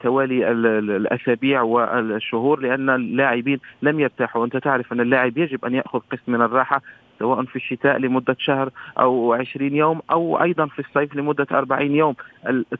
توالي 0.00 0.50
الأسابيع 0.50 1.62
والشهور 1.62 2.60
لأن 2.60 2.90
اللاعبين 2.90 3.58
لم 3.82 4.00
يرتاحوا. 4.00 4.44
أنت 4.44 4.56
تعرف 4.56 4.92
أن 4.92 5.00
اللاعب 5.00 5.38
يجب 5.38 5.64
أن 5.64 5.74
يأخذ 5.74 5.98
قسط 5.98 6.28
من 6.28 6.42
الراحة 6.42 6.82
سواء 7.18 7.44
في 7.44 7.56
الشتاء 7.56 7.98
لمدة 7.98 8.36
شهر 8.38 8.70
أو 9.00 9.32
20 9.32 9.76
يوم 9.76 10.00
أو 10.10 10.42
أيضا 10.42 10.66
في 10.66 10.78
الصيف 10.78 11.16
لمدة 11.16 11.46
40 11.52 11.94
يوم. 11.94 12.14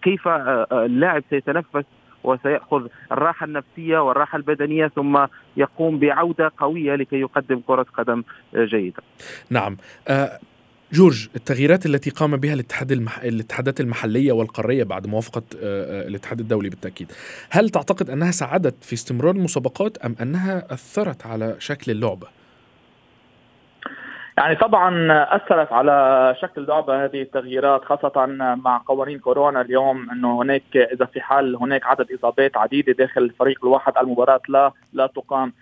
كيف 0.03 0.29
آه، 0.29 0.67
آه، 0.73 0.85
اللاعب 0.85 1.23
سيتنفس 1.31 1.85
وسيأخذ 2.25 2.87
الراحة 3.13 3.47
النفسية 3.47 3.99
والراحة 3.99 4.37
البدنية 4.37 4.89
ثم 4.89 5.27
يقوم 5.57 5.99
بعودة 5.99 6.53
قوية 6.59 6.95
لكي 6.95 7.17
يقدم 7.17 7.61
كرة 7.67 7.87
قدم 7.99 8.23
جيدة. 8.55 9.03
نعم. 9.51 9.77
أه 10.09 10.39
جورج 10.93 11.29
التغييرات 11.37 11.87
التي 11.87 12.11
قام 12.11 12.37
بها 12.37 12.55
الاتحاد 12.55 12.93
المح... 12.93 13.19
الاتحادات 13.19 13.81
المحلية 13.81 14.33
والقارية 14.33 14.85
بعد 14.85 15.07
موافقة 15.07 15.43
آه، 15.63 16.05
آه، 16.05 16.09
الاتحاد 16.09 16.41
الدولي 16.41 16.69
بالتأكيد 16.69 17.13
هل 17.51 17.71
تعتقد 17.71 18.11
أنها 18.11 18.31
ساعدت 18.31 18.85
في 18.85 18.93
استمرار 18.93 19.35
المسابقات 19.35 19.99
أم 19.99 20.17
أنها 20.23 20.73
أثرت 20.73 21.27
على 21.27 21.57
شكل 21.59 21.93
اللعبة؟ 21.93 22.38
يعني 24.39 24.55
طبعا 24.55 25.13
أثرت 25.37 25.73
على 25.73 26.35
شكل 26.41 26.61
اللعبه 26.61 27.05
هذه 27.05 27.23
التغييرات 27.23 27.85
خاصة 27.85 28.27
مع 28.65 28.83
قوانين 28.87 29.19
كورونا 29.19 29.61
اليوم 29.61 30.11
إنه 30.11 30.43
هناك 30.43 30.77
إذا 30.77 31.05
في 31.05 31.21
حال 31.21 31.57
هناك 31.57 31.87
عدد 31.87 32.13
إصابات 32.13 32.57
عديدة 32.57 32.93
داخل 32.93 33.23
الفريق 33.23 33.65
الواحد 33.65 33.93
المباراة 33.99 34.41
لا 34.49 34.73
لا 34.93 35.07
تقام. 35.07 35.53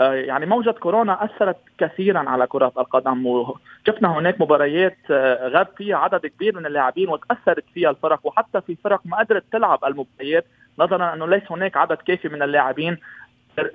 آه، 0.00 0.12
يعني 0.12 0.46
موجة 0.46 0.70
كورونا 0.70 1.24
أثرت 1.24 1.56
كثيرا 1.78 2.18
على 2.18 2.46
كرة 2.46 2.72
القدم 2.78 3.26
وشفنا 3.26 4.18
هناك 4.18 4.40
مباريات 4.40 4.98
آه، 5.10 5.48
غاب 5.48 5.68
فيها 5.76 5.96
عدد 5.96 6.26
كبير 6.26 6.56
من 6.56 6.66
اللاعبين 6.66 7.08
وتأثرت 7.08 7.64
فيها 7.74 7.90
الفرق 7.90 8.26
وحتى 8.26 8.60
في 8.60 8.76
فرق 8.84 9.00
ما 9.04 9.18
قدرت 9.18 9.44
تلعب 9.52 9.84
المباريات 9.84 10.46
نظرا 10.78 11.14
أنه 11.14 11.26
ليس 11.26 11.52
هناك 11.52 11.76
عدد 11.76 11.96
كافي 11.96 12.28
من 12.28 12.42
اللاعبين 12.42 12.96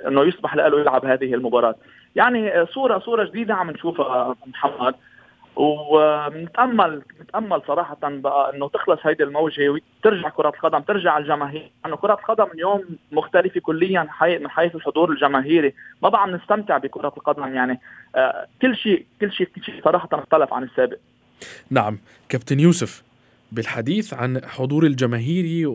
إنه 0.07 0.23
يسمح 0.23 0.55
له 0.55 0.79
يلعب 0.79 1.05
هذه 1.05 1.33
المباراة. 1.33 1.75
يعني 2.15 2.65
صوره 2.65 2.99
صورة 2.99 3.23
جديدة 3.25 3.53
عم 3.53 3.71
نشوفها 3.71 4.35
محمد. 4.45 4.95
ونتامل 5.55 7.01
نتامل 7.21 7.61
صراحة 7.67 7.97
بقى 8.01 8.55
إنه 8.55 8.69
تخلص 8.69 8.99
هيدي 9.03 9.23
الموجة 9.23 9.69
وترجع 9.69 10.29
كرة 10.29 10.49
القدم 10.49 10.79
ترجع 10.79 11.17
الجماهير. 11.17 11.61
لأنه 11.61 11.71
يعني 11.85 11.97
كرة 11.97 12.13
القدم 12.13 12.47
اليوم 12.53 12.83
مختلفة 13.11 13.59
كليا 13.59 14.07
من 14.21 14.49
حيث 14.49 14.75
الحضور 14.75 15.11
الجماهيري 15.11 15.73
ما 16.03 16.09
بقى 16.09 16.21
عم 16.21 16.35
نستمتع 16.35 16.77
بكرة 16.77 17.13
القدم 17.17 17.55
يعني. 17.55 17.79
آه، 18.15 18.47
كل 18.61 18.75
شيء 18.75 19.05
كل 19.21 19.31
شيء 19.31 19.47
كل 19.55 19.63
شيء 19.63 19.83
صراحة 19.83 20.09
اختلف 20.11 20.53
عن 20.53 20.63
السابق. 20.63 20.97
نعم. 21.69 21.97
كابتن 22.29 22.59
يوسف. 22.59 23.03
بالحديث 23.53 24.13
عن 24.13 24.45
حضور 24.45 24.85
الجماهيري 24.85 25.65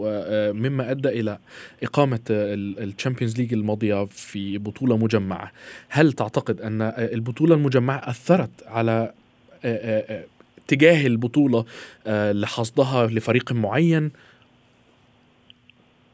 مما 0.52 0.90
أدى 0.90 1.08
إلى 1.08 1.38
إقامة 1.82 2.20
الشامبيونز 2.30 3.38
ليج 3.38 3.52
الماضية 3.52 4.04
في 4.04 4.58
بطولة 4.58 4.97
مجمعة. 4.97 5.52
هل 5.88 6.12
تعتقد 6.12 6.61
أن 6.61 6.82
البطولة 6.99 7.54
المجمعة 7.54 8.11
أثرت 8.11 8.50
على 8.66 9.12
اتجاه 9.64 11.06
البطولة 11.06 11.64
لحصدها 12.06 13.06
لفريق 13.06 13.52
معين؟ 13.52 14.11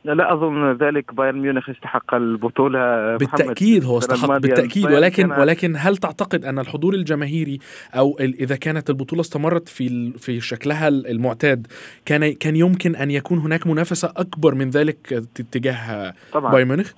لا 0.05 0.33
أظن 0.33 0.73
ذلك 0.73 1.15
بايرن 1.15 1.39
ميونخ 1.39 1.71
استحق 1.71 2.15
البطولة. 2.15 3.17
بالتأكيد 3.17 3.85
هو 3.85 3.99
استحق 3.99 4.39
بالتأكيد. 4.39 4.85
ولكن 4.85 5.33
ولكن 5.33 5.75
هل 5.77 5.97
تعتقد 5.97 6.45
أن 6.45 6.59
الحضور 6.59 6.95
الجماهيري 6.95 7.59
أو 7.95 8.19
إذا 8.21 8.57
كانت 8.57 8.91
البطولة 8.91 9.21
استمرت 9.21 9.69
في 9.69 10.13
في 10.19 10.41
شكلها 10.41 10.89
المعتاد 10.89 11.67
كان 12.05 12.33
كان 12.33 12.57
يمكن 12.57 12.97
أن 12.97 13.11
يكون 13.11 13.39
هناك 13.39 13.67
منافسة 13.67 14.13
أكبر 14.17 14.55
من 14.55 14.71
ذلك 14.71 15.25
تجاه 15.53 16.15
بايرن 16.35 16.69
ميونخ؟ 16.69 16.93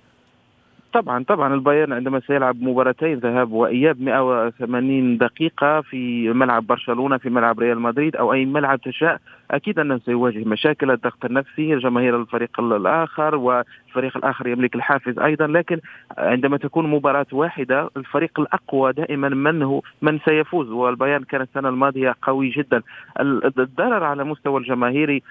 طبعا 0.97 1.25
طبعا 1.25 1.55
البايرن 1.55 1.93
عندما 1.93 2.21
سيلعب 2.21 2.63
مباراتين 2.63 3.19
ذهاب 3.19 3.53
وإياب 3.53 4.01
180 4.01 5.19
دقيقة 5.19 5.81
في 5.81 6.33
ملعب 6.33 6.67
برشلونة 6.67 7.17
في 7.17 7.31
ملعب 7.31 7.59
ريال 7.61 7.81
مدريد 7.81 8.17
أو 8.17 8.33
أي 8.33 8.45
ملعب 8.45 8.81
تشاء. 8.81 9.21
أكيد 9.51 9.79
أنه 9.79 9.99
سيواجه 9.99 10.49
مشاكل 10.49 10.91
الضغط 10.91 11.25
النفسي 11.25 11.77
جماهير 11.77 12.17
الفريق 12.21 12.61
الآخر 12.61 13.35
والفريق 13.35 14.17
الآخر 14.17 14.47
يملك 14.47 14.75
الحافز 14.75 15.19
أيضا. 15.19 15.47
لكن 15.47 15.81
عندما 16.19 16.57
تكون 16.57 16.91
مباراة 16.91 17.27
واحدة 17.33 17.91
الفريق 17.97 18.41
الأقوى 18.41 18.93
دائما 18.93 19.29
من 19.29 19.63
هو 19.63 19.83
من 20.03 20.19
سيفوز. 20.19 20.69
والبايرن 20.71 21.25
كان 21.25 21.41
السنة 21.41 21.69
الماضية 21.69 22.15
قوي 22.23 22.49
جدا. 22.49 22.83
الضرر 23.21 24.05
على 24.05 24.25
مستوى 24.25 24.61
الجماهيري 24.61 25.23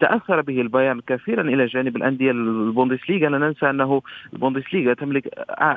تأثر 0.00 0.40
به 0.40 0.60
البايرن 0.60 1.00
كثيرا 1.06 1.42
إلى 1.42 1.66
جانب 1.66 1.96
الأندية 1.96 2.30
البوندسليغا. 2.30 3.28
لا 3.28 3.38
ننسى 3.38 3.70
أنه 3.70 4.02
البوندسليغا 4.32 4.94
تملك 4.94 5.28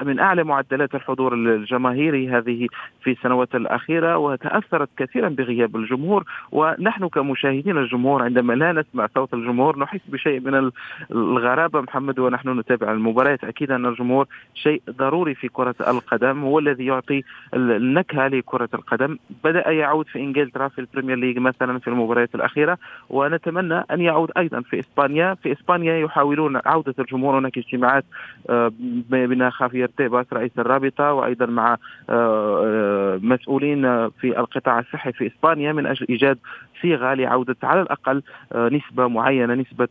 من 0.04 0.20
أعلى 0.20 0.44
معدلات 0.44 0.96
الحضور 0.96 1.34
الجماهيري 1.34 2.30
هذه 2.30 2.68
في 3.04 3.12
السنوات 3.12 3.56
الأخيرة 3.56 4.18
وتأثرت 4.18 4.90
كثيرا 4.98 5.30
بغياب 5.30 5.76
الجمهور. 5.76 6.24
ونحن 6.52 7.08
كمشاهدين 7.08 7.78
الجمهور 7.78 8.24
عندما 8.24 8.54
لا 8.54 8.72
نسمع 8.72 9.08
صوت 9.16 9.34
الجمهور 9.34 9.80
نحس 9.80 10.02
بشيء 10.08 10.40
من 10.40 10.72
الغرابة 11.12 11.82
محمد 11.82 12.20
ونحن 12.20 12.60
نتابع 12.60 12.92
المباريات. 12.92 13.44
أكيد 13.44 13.72
أن 13.72 13.86
الجمهور 13.86 14.28
شيء 14.54 14.82
ضروري 14.90 15.36
في 15.36 15.48
كرة 15.48 15.76
القدم 15.88 16.44
هو 16.44 16.60
الذي 16.60 16.86
يعطي 16.86 17.24
النكهة 17.54 18.28
لكرة 18.28 18.70
القدم. 18.74 19.18
بدأ 19.44 19.72
يعود 19.72 20.08
في 20.08 20.20
انجلترا 20.20 20.68
في 20.68 20.82
البريمير 20.82 21.18
ليج 21.18 21.38
مثلا 21.38 21.80
في 21.80 21.88
المباريات 21.88 22.36
الأخيرة 22.36 22.78
ونتمنى 23.10 23.84
أن 23.92 24.02
يعود 24.02 24.32
أيضا 24.38 24.62
في 24.62 24.80
إسبانيا. 24.80 25.34
في 25.44 25.52
إسبانيا 25.52 25.98
يحاولون 25.98 26.60
عودة 26.66 26.96
الجمهور. 27.00 27.40
هناك 27.40 27.58
اجتماعات 27.58 28.06
آه، 28.50 28.72
بين 29.10 29.52
خافير 29.52 29.90
تيباس 29.98 30.26
رئيس 30.34 30.52
الرابطة 30.60 31.14
وأيضا 31.14 31.46
مع 31.46 31.78
آه، 32.10 32.66
آه، 32.66 33.20
مسؤولين 33.22 34.10
في 34.10 34.40
القطاع 34.40 34.80
الصحي 34.80 35.12
في 35.12 35.28
إسبانيا 35.28 35.74
من 35.74 35.86
أجل 35.86 36.06
إيجاد 36.10 36.38
صيغة 36.82 37.14
لعودة 37.14 37.56
على 37.64 37.82
الأقل 37.82 38.24
نسبة 38.56 39.08
معينة 39.08 39.54
نسبة 39.54 39.88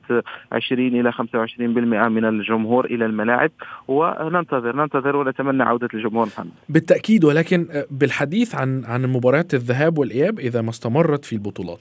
20 0.52 1.00
إلى 1.00 1.12
25% 1.12 2.08
من 2.08 2.24
الجمهور 2.24 2.84
إلى 2.84 3.06
الملاعب. 3.06 3.50
وننتظر 3.88 4.76
ننتظر 4.76 5.16
ونتمنى 5.16 5.62
عودة 5.62 5.88
الجمهور 5.94 6.26
محمد. 6.26 6.50
بالتأكيد 6.68 7.24
ولكن 7.24 7.66
بالحديث 7.90 8.54
عن 8.54 8.84
عن 8.84 9.06
مباريات 9.06 9.54
الذهاب 9.54 9.98
والإياب 9.98 10.38
إذا 10.38 10.62
ما 10.62 10.70
استمرت 10.70 11.24
في 11.24 11.32
البطولات. 11.32 11.78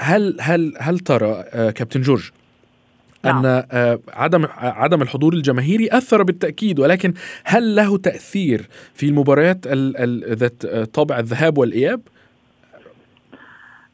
هل 0.00 0.36
هل 0.40 0.74
هل 0.78 0.98
ترى 0.98 1.44
آه، 1.52 1.70
كابتن 1.70 2.00
جورج 2.00 2.30
نعم. 3.24 3.46
أن 3.46 3.64
آه، 3.72 4.00
عدم 4.08 4.46
عدم 4.56 5.02
الحضور 5.02 5.32
الجماهيري 5.32 5.88
أثر 5.92 6.22
بالتأكيد 6.22 6.78
ولكن 6.78 7.14
هل 7.44 7.76
له 7.76 7.98
تأثير 7.98 8.68
في 8.94 9.06
المباريات 9.06 9.66
ذات 9.66 10.64
آه، 10.64 10.84
طابع 10.84 11.18
الذهاب 11.18 11.58
والإياب؟ 11.58 12.00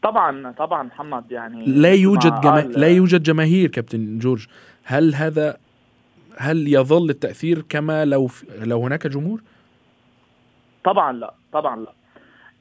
طبعا 0.02 0.52
طبعا 0.58 0.82
محمد 0.82 1.32
يعني 1.32 1.66
لا 1.66 1.94
يوجد 1.94 2.40
جما... 2.40 2.60
لا 2.60 2.88
يوجد 2.88 3.22
جماهير 3.22 3.70
كابتن 3.70 4.18
جورج 4.18 4.46
هل 4.84 5.14
هذا 5.14 5.56
هل 6.38 6.74
يظل 6.74 7.10
التأثير 7.10 7.64
كما 7.68 8.04
لو 8.04 8.30
لو 8.58 8.82
هناك 8.82 9.06
جمهور؟ 9.06 9.42
طبعا 10.84 11.12
لا 11.12 11.34
طبعا 11.52 11.76
لا 11.76 11.92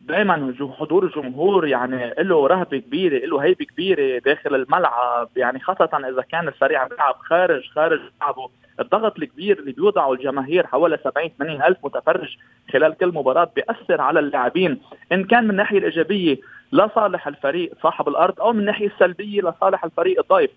دائما 0.08 0.54
حضور 0.80 1.04
الجمهور 1.06 1.68
يعني 1.68 2.14
له 2.20 2.48
رهبة 2.48 2.78
كبيرة 2.78 3.26
له 3.26 3.44
هيبة 3.44 3.66
كبيرة 3.66 4.20
داخل 4.20 4.56
الملعب. 4.56 5.30
يعني 5.36 5.60
خاصة 5.60 5.90
إذا 6.10 6.22
كان 6.22 6.48
الفريق 6.48 6.80
عم 6.80 6.90
يلعب 6.92 7.16
خارج 7.16 7.70
خارج 7.70 8.00
ملعبه. 8.22 8.50
الضغط 8.80 9.20
الكبير 9.20 9.60
اللي 9.60 9.72
بيوضعه 9.72 10.14
الجماهير 10.14 10.68
حوالي 10.68 10.98
70 11.04 11.30
80 11.40 11.64
ألف 11.64 11.78
متفرج 11.84 12.38
خلال 12.74 12.98
كل 12.98 13.08
مباراة 13.08 13.52
بيأثر 13.56 14.02
على 14.02 14.20
اللاعبين. 14.20 14.82
إن 15.12 15.24
كان 15.24 15.44
من 15.44 15.50
الناحية 15.50 15.78
الإيجابية 15.78 16.38
لصالح 16.72 17.28
الفريق 17.28 17.72
صاحب 17.84 18.08
الأرض 18.08 18.42
أو 18.42 18.54
من 18.54 18.60
الناحية 18.60 18.88
السلبية 18.88 19.42
لصالح 19.42 19.84
الفريق 19.84 20.20
الضيف. 20.20 20.52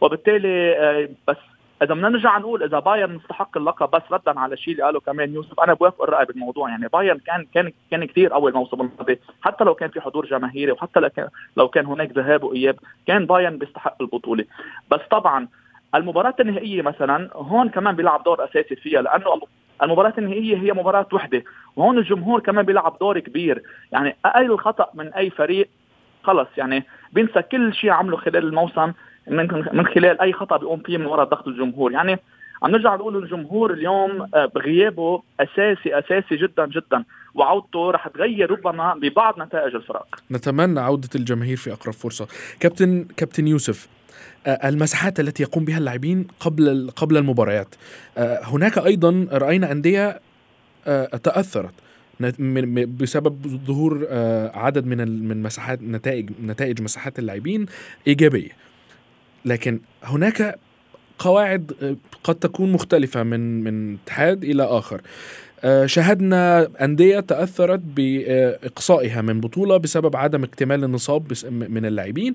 وبالتالي 0.00 0.76
آه، 0.78 1.08
بس 1.28 1.36
إذا 1.82 1.94
بدنا 1.94 2.08
نرجع 2.08 2.38
نقول 2.38 2.62
إذا 2.62 2.78
بايرن 2.78 3.14
مستحق 3.14 3.56
اللقب 3.56 3.90
بس 3.90 4.02
ردا 4.12 4.40
على 4.40 4.54
الشيء 4.54 4.72
اللي 4.72 4.84
قاله 4.84 5.00
كمان 5.00 5.34
يوسف 5.34 5.60
أنا 5.60 5.74
بوافق 5.74 6.02
الرأي 6.02 6.24
بالموضوع. 6.24 6.70
يعني 6.70 6.88
بايرن 6.88 7.18
كان 7.18 7.46
كان 7.54 7.72
كان 7.90 8.04
كثير 8.04 8.32
قوي 8.32 8.50
الموسم 8.50 8.80
الماضي. 8.80 9.20
حتى 9.42 9.64
لو 9.64 9.74
كان 9.74 9.90
في 9.90 10.00
حضور 10.00 10.26
جماهيري 10.26 10.72
وحتى 10.72 11.00
لو 11.56 11.68
كان 11.68 11.86
هناك 11.86 12.12
ذهاب 12.12 12.44
وإياب 12.44 12.76
كان 13.06 13.26
بايرن 13.26 13.58
بيستحق 13.58 14.02
البطولة. 14.02 14.44
بس 14.90 15.00
طبعا 15.10 15.48
المباراة 15.94 16.34
النهائية 16.40 16.82
مثلا 16.82 17.30
هون 17.34 17.68
كمان 17.68 17.96
بيلعب 17.96 18.24
دور 18.24 18.44
أساسي 18.44 18.76
فيها 18.76 19.02
لأنه 19.02 19.40
المباراة 19.82 20.14
النهائية 20.18 20.56
هي 20.56 20.72
مباراة 20.72 21.06
وحدة. 21.12 21.44
وهون 21.76 21.98
الجمهور 21.98 22.40
كمان 22.40 22.64
بيلعب 22.64 22.96
دور 23.00 23.18
كبير. 23.18 23.62
يعني 23.92 24.16
أقل 24.24 24.58
خطأ 24.58 24.90
من 24.94 25.12
أي 25.12 25.30
فريق 25.30 25.68
خلص. 26.22 26.48
يعني 26.56 26.84
بينسى 27.12 27.42
كل 27.42 27.74
شيء 27.74 27.90
عمله 27.90 28.16
خلال 28.16 28.44
الموسم. 28.44 28.92
من 29.28 29.64
من 29.72 29.86
خلال 29.86 30.20
أي 30.20 30.32
خطأ 30.32 30.56
بيقوم 30.56 30.80
فيه 30.86 30.98
من 30.98 31.06
وراء 31.06 31.28
ضغط 31.28 31.48
الجمهور. 31.48 31.92
يعني 31.92 32.18
عم 32.62 32.70
نرجع 32.70 32.94
نقول 32.94 33.22
الجمهور 33.22 33.72
اليوم 33.72 34.28
آه، 34.34 34.46
بغيابه 34.54 35.22
أساسي 35.40 35.98
أساسي 35.98 36.36
جدا 36.36 36.66
جدا. 36.66 37.04
وعودته 37.34 37.90
رح 37.90 38.08
تغير 38.08 38.50
ربما 38.50 38.94
ببعض 38.94 39.38
نتائج 39.38 39.74
الفرق. 39.74 40.06
نتمنى 40.30 40.80
عودة 40.80 41.08
الجماهير 41.14 41.56
في 41.56 41.72
أقرب 41.72 41.92
فرصة. 41.92 42.26
كابتن 42.60 43.04
كابتن 43.16 43.48
يوسف 43.48 43.88
آه، 44.46 44.68
المساحات 44.68 45.20
التي 45.20 45.42
يقوم 45.42 45.64
بها 45.64 45.78
اللاعبين 45.78 46.26
قبل 46.40 46.90
قبل 46.96 47.16
المباريات 47.16 47.74
آه، 48.18 48.40
هناك 48.44 48.78
أيضا 48.78 49.26
رأينا 49.32 49.72
أندية 49.72 50.20
تأثرت 51.22 51.74
بسبب 53.00 53.46
ظهور 53.66 54.06
عدد 54.54 54.86
من 54.86 55.28
من 55.28 55.42
مساحات 55.42 55.82
نتائج 55.82 56.30
نتائج 56.42 56.82
مساحات 56.82 57.18
اللاعبين 57.18 57.66
إيجابية. 58.06 58.50
لكن 59.44 59.80
هناك 60.02 60.58
قواعد 61.18 61.72
آه، 61.82 61.96
قد 62.24 62.34
تكون 62.34 62.72
مختلفة 62.72 63.22
من 63.22 63.64
من 63.64 63.94
اتحاد 63.94 64.44
إلى 64.44 64.62
آخر 64.62 65.00
آه، 65.64 65.86
شاهدنا 65.86 66.70
أندية 66.84 67.20
تأثرت 67.20 67.80
بإقصائها 67.96 69.22
من 69.22 69.40
بطولة 69.40 69.76
بسبب 69.76 70.16
عدم 70.16 70.44
اكتمال 70.44 70.84
النصاب 70.84 71.32
من 71.50 71.86
اللاعبين 71.86 72.34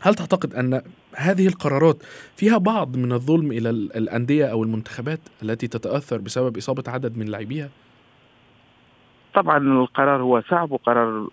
هل 0.00 0.14
تعتقد 0.14 0.54
أن 0.54 0.82
هذه 1.14 1.46
القرارات 1.46 1.96
فيها 2.36 2.58
بعض 2.58 2.96
من 2.96 3.12
الظلم 3.12 3.52
إلى 3.52 3.70
الأندية 3.70 4.46
أو 4.46 4.62
المنتخبات 4.62 5.20
التي 5.42 5.68
تتأثر 5.68 6.18
بسبب 6.18 6.56
إصابة 6.56 6.84
عدد 6.86 7.16
من 7.16 7.26
لاعبيها؟ 7.26 7.68
طبعا 9.34 9.58
القرار 9.58 10.22
هو 10.22 10.40
صعب 10.40 10.72
وقرار 10.72 11.28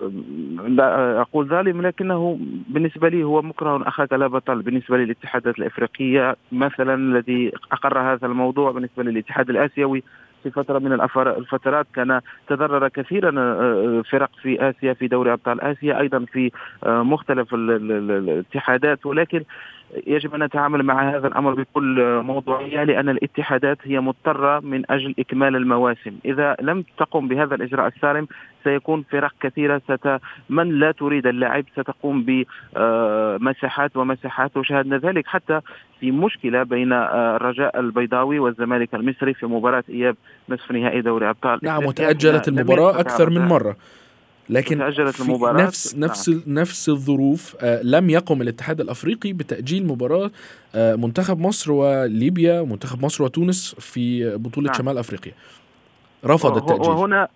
لا 0.68 1.22
أقول 1.22 1.48
ظالم 1.48 1.82
لكنه 1.82 2.40
بالنسبة 2.70 3.10
لي 3.10 3.24
هو 3.24 3.42
مكره 3.42 3.88
اخاك 3.88 4.14
لا 4.14 4.28
بطل. 4.28 4.62
بالنسبة 4.62 4.98
للاتحادات 4.98 5.60
الأفريقية 5.60 6.36
مثلا 6.52 6.94
الذي 6.94 7.52
أقر 7.72 8.00
هذا 8.00 8.28
الموضوع 8.28 8.72
بالنسبة 8.72 9.04
للاتحاد 9.04 9.50
الآسيوي 9.50 10.04
في 10.44 10.52
فترة 10.52 10.80
من 10.80 10.94
الفترات 11.18 11.88
كان 11.96 12.22
تضرر 12.48 12.88
كثيرا 12.88 13.40
آه، 13.40 14.00
آه، 14.00 14.02
فرق 14.02 14.30
في 14.42 14.70
آسيا 14.70 14.94
في 14.94 15.08
دوري 15.08 15.34
أبطال 15.34 15.62
آسيا 15.62 16.00
أيضا 16.00 16.26
في 16.34 16.52
آه، 16.84 17.04
مختلف 17.04 17.54
الاتحادات. 17.54 19.06
ولكن 19.06 19.44
يجب 20.08 20.36
أن 20.36 20.43
نتعامل 20.43 20.84
مع 20.84 21.15
هذا 21.15 21.28
الأمر 21.28 21.54
بكل 21.54 22.21
موضوعية 22.23 22.84
لأن 22.84 23.10
الاتحادات 23.10 23.78
هي 23.84 24.00
مضطرة 24.00 24.60
من 24.60 24.91
أجل 24.91 25.15
إكمال 25.19 25.56
المواسم، 25.56 26.12
إذا 26.26 26.56
لم 26.62 26.84
تقم 26.97 27.28
بهذا 27.28 27.56
الإجراء 27.56 27.88
السالم 27.88 28.28
سيكون 28.63 29.04
فرق 29.12 29.34
كثيرة. 29.41 29.82
ست 29.88 30.19
من 30.50 30.80
لا 30.80 30.91
تريد 30.91 31.28
اللعب؟ 31.28 31.63
ستقوم 31.73 32.26
بمساحات 32.76 33.97
ومساحات. 33.97 34.58
وشاهدنا 34.58 34.97
ذلك 34.97 35.28
حتى 35.28 35.60
في 36.00 36.12
مشكلة 36.12 36.63
بين 36.63 36.93
الرجاء 36.93 37.80
البيضاوي 37.80 38.39
والزمالك 38.39 38.95
المصري 38.95 39.34
في 39.34 39.45
مباراة 39.45 39.84
إياب 39.89 40.15
نصف 40.50 40.71
نهائي 40.71 41.02
دوري 41.02 41.30
أبطال. 41.30 41.60
نعم 41.63 41.86
وتأجلت 41.86 42.47
المباراة 42.47 43.00
أكثر 43.00 43.30
من 43.30 43.41
مرة. 43.41 43.76
لكن 44.50 44.78
تأجلت 44.78 45.22
المباراة 45.22 45.64
نفس 45.64 45.96
نفس 45.96 46.30
نعم. 46.30 46.42
نفس 46.48 46.90
الظروف 46.90 47.56
آه 47.62 47.82
لم 47.82 48.10
يقم 48.10 48.42
الاتحاد 48.42 48.82
الأفريقي 48.82 49.34
بتأجيل 49.34 49.88
مباراة 49.88 50.32
آه 50.76 50.96
منتخب 50.96 51.40
مصر 51.40 51.72
وليبيا 51.72 52.60
ومنتخب 52.60 53.06
مصر 53.06 53.24
وتونس 53.24 53.76
في 53.80 54.36
بطولة 54.38 54.68
نعم. 54.68 54.78
شمال 54.78 54.98
أفريقيا 54.98 55.34
رفض 56.26 56.58
التأجيل 56.58 56.92
وهنا 56.92 57.28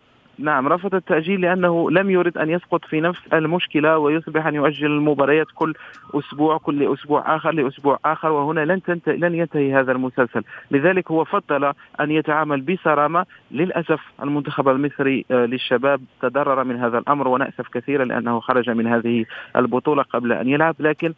نعم 0.42 0.68
رفض 0.68 0.96
التأجيل 0.96 1.42
لأنه 1.42 1.92
لم 1.92 2.10
يرد 2.10 2.38
أن 2.38 2.50
يسقط 2.50 2.86
في 2.86 3.02
نفس 3.02 3.20
المشكلة 3.34 3.98
ويصبح 3.98 4.46
أن 4.46 4.56
يؤجل 4.56 4.86
المباريات 4.86 5.48
كل 5.56 5.74
أسبوع 6.14 6.58
كل 6.58 6.94
أسبوع 6.94 7.36
آخر 7.36 7.52
لأسبوع 7.52 8.00
آخر 8.06 8.32
وهنا 8.32 8.66
لن 8.66 8.82
تنتهي 8.82 9.18
لن 9.18 9.36
ينتهي 9.36 9.74
هذا 9.74 9.92
المسلسل. 9.92 10.44
لذلك 10.72 11.12
هو 11.12 11.26
فضل 11.26 11.74
أن 12.00 12.12
يتعامل 12.12 12.62
بصرامة 12.62 13.26
للأسف 13.52 14.00
المنتخب 14.24 14.70
المصري 14.70 15.26
آه، 15.32 15.46
للشباب 15.46 16.02
تضرر 16.22 16.64
من 16.64 16.76
هذا 16.76 16.98
الأمر 16.98 17.28
ونأسف 17.28 17.68
كثيرا 17.74 18.06
لأنه 18.06 18.40
خرج 18.40 18.70
من 18.70 18.88
هذه 18.88 19.26
البطولة 19.56 20.04
قبل 20.04 20.34
أن 20.34 20.50
يلعب 20.50 20.76
لكن 20.80 21.14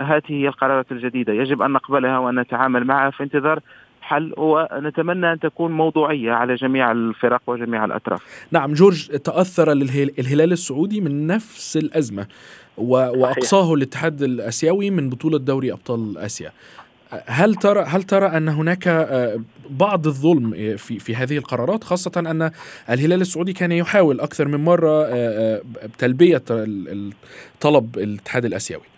هذه 0.00 0.22
هي 0.26 0.48
القرارات 0.48 0.92
الجديدة. 0.92 1.32
يجب 1.32 1.62
أن 1.62 1.70
نقبلها 1.70 2.18
وأن 2.18 2.40
نتعامل 2.40 2.84
معها 2.84 3.10
في 3.10 3.22
انتظار 3.22 3.60
حل 4.08 4.34
ونتمنى 4.36 5.32
أن 5.32 5.40
تكون 5.40 5.72
موضوعية 5.72 6.32
على 6.32 6.54
جميع 6.54 6.92
الفرق 6.92 7.42
وجميع 7.46 7.84
الأطراف. 7.84 8.46
نعم 8.50 8.72
جورج 8.72 9.06
تأثر 9.06 9.72
الهلال 9.72 10.52
السعودي 10.52 11.00
من 11.00 11.26
نفس 11.26 11.76
الأزمة 11.76 12.26
وأقصاه 12.78 13.74
الاتحاد 13.74 14.22
الآسيوي 14.22 14.90
من 14.90 15.10
بطولة 15.10 15.38
دوري 15.38 15.72
أبطال 15.72 16.18
آسيا. 16.18 16.52
هل 17.26 17.54
ترى 17.54 17.80
هل 17.80 18.02
ترى 18.02 18.26
أن 18.26 18.48
هناك 18.48 18.88
آه، 18.88 19.40
بعض 19.70 20.06
الظلم 20.06 20.76
في 20.76 20.98
في 20.98 21.16
هذه 21.16 21.36
القرارات؟ 21.36 21.84
خاصة 21.84 22.12
أن 22.16 22.50
الهلال 22.90 23.20
السعودي 23.20 23.52
كان 23.52 23.72
يحاول 23.72 24.20
أكثر 24.20 24.48
من 24.48 24.64
مرة 24.64 25.04
آه، 25.04 25.08
آه، 25.12 25.62
تلبية 25.98 26.42
طلب 27.60 27.98
الاتحاد 27.98 28.44
الآسيوي. 28.44 28.97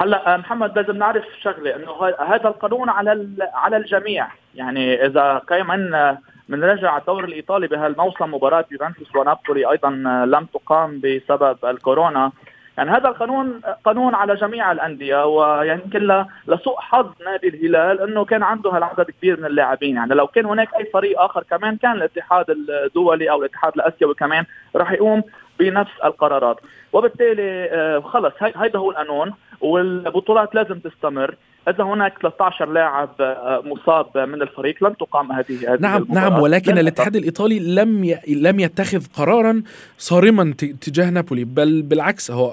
هلا 0.00 0.36
محمد 0.36 0.78
لازم 0.78 0.96
نعرف 0.96 1.24
شغلة 1.42 1.76
إنه 1.76 1.92
هذا 2.34 2.48
القانون 2.48 2.88
على 2.88 3.28
على 3.54 3.76
الجميع. 3.76 4.26
يعني 4.54 5.06
إذا 5.06 5.42
كمان 5.48 6.16
بنرجع 6.48 6.96
الدور 6.96 7.24
الإيطالي 7.24 7.66
بهالموسم 7.66 8.34
مباراة 8.34 8.64
يوفنتوس 8.70 9.16
ونابولي 9.16 9.70
أيضا 9.70 9.90
لم 10.26 10.46
تقام 10.54 11.00
بسبب 11.00 11.56
الكورونا. 11.64 12.32
يعني 12.78 12.90
هذا 12.90 13.08
القانون 13.08 13.60
قانون 13.84 14.14
على 14.14 14.34
جميع 14.34 14.72
الأندية 14.72 15.26
ويمكن 15.26 16.24
لسوء 16.46 16.80
حظ 16.80 17.12
نادي 17.24 17.48
الهلال 17.48 18.00
إنه 18.00 18.24
كان 18.24 18.42
عنده 18.42 18.70
هالعدد 18.70 19.10
كبير 19.10 19.40
من 19.40 19.46
اللاعبين. 19.46 19.96
يعني 19.96 20.14
لو 20.14 20.26
كان 20.26 20.46
هناك 20.46 20.74
أي 20.74 20.84
فريق 20.84 21.20
آخر 21.20 21.42
كمان 21.42 21.76
كان 21.76 21.92
الاتحاد 21.92 22.44
الدولي 22.50 23.30
أو 23.30 23.40
الاتحاد 23.40 23.72
الآسيوي 23.76 24.14
كمان 24.14 24.44
راح 24.76 24.92
يقوم 24.92 25.22
بنفس 25.60 25.92
القرارات. 26.04 26.56
وبالتالي 26.92 27.68
آه، 27.72 28.00
خلص 28.00 28.32
هيدا 28.40 28.78
هو 28.78 28.90
القانون 28.90 29.32
والبطولات 29.60 30.54
لازم 30.54 30.78
تستمر. 30.78 31.34
إذا 31.68 31.84
هناك 31.84 32.18
13 32.22 32.68
لاعب 32.68 33.10
آه، 33.20 33.62
مصاب 33.64 34.18
من 34.18 34.42
الفريق 34.42 34.84
لن 34.84 34.96
تقام 34.96 35.32
هذه 35.32 35.72
هذه 35.72 35.80
نعم 35.80 36.06
نعم 36.08 36.40
ولكن 36.40 36.78
الاتحاد 36.78 37.16
الإيطالي 37.16 37.58
لم 37.74 38.04
ي... 38.04 38.18
لم 38.28 38.60
يتخذ 38.60 39.06
قرارا 39.14 39.62
صارما 39.98 40.54
تجاه 40.80 41.10
نابولي 41.10 41.44
بل 41.44 41.82
بالعكس 41.82 42.30
هو 42.30 42.52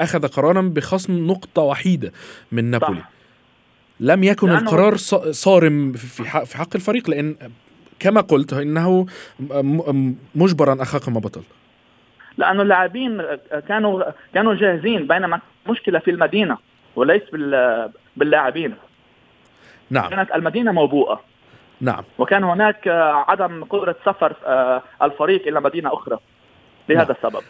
أخذ 0.00 0.28
قرارا 0.28 0.62
بخصم 0.62 1.26
نقطة 1.26 1.62
وحيدة 1.62 2.12
من 2.52 2.64
نابولي. 2.64 3.00
صح. 3.00 3.10
لم 4.00 4.24
يكن 4.24 4.50
القرار 4.50 4.96
صارم 4.96 5.92
في 5.92 6.28
حق, 6.28 6.44
في 6.44 6.56
حق 6.56 6.68
الفريق 6.74 7.10
لأن 7.10 7.36
كما 7.98 8.20
قلت 8.20 8.52
إنه 8.52 9.06
مجبرا 10.34 10.82
اخاك 10.82 11.08
ما 11.08 11.20
بطل. 11.20 11.42
لأنه 12.38 12.62
اللاعبين 12.62 13.22
كانوا 13.68 14.04
كانوا 14.34 14.54
جاهزين 14.54 15.06
بينما 15.06 15.40
مشكله 15.68 15.98
في 15.98 16.10
المدينة 16.10 16.58
وليس 16.96 17.22
باللاعبين. 18.16 18.74
نعم. 19.90 20.10
كانت 20.10 20.30
المدينة 20.34 20.72
موبوءة. 20.72 21.20
نعم. 21.80 22.04
وكان 22.18 22.44
هناك 22.44 22.88
عدم 23.28 23.64
قدرة 23.64 23.96
سفر 24.06 24.36
آه، 24.46 24.82
الفريق 25.02 25.46
إلى 25.46 25.60
مدينة 25.60 25.94
أخرى 25.94 26.18
لهذا 26.88 27.02
نعم. 27.02 27.16
السبب. 27.16 27.42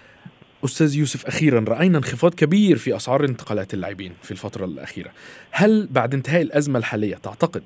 أستاذ 0.64 0.96
يوسف 0.96 1.26
أخيرا 1.26 1.64
رأينا 1.68 1.98
انخفاض 1.98 2.34
كبير 2.34 2.76
في 2.76 2.96
أسعار 2.96 3.24
انتقالات 3.24 3.74
اللاعبين 3.74 4.12
في 4.22 4.30
الفترة 4.30 4.64
الأخيرة. 4.64 5.10
هل 5.50 5.88
بعد 5.90 6.14
انتهاء 6.14 6.42
الأزمة 6.42 6.78
الحالية 6.78 7.14
تعتقد 7.14 7.62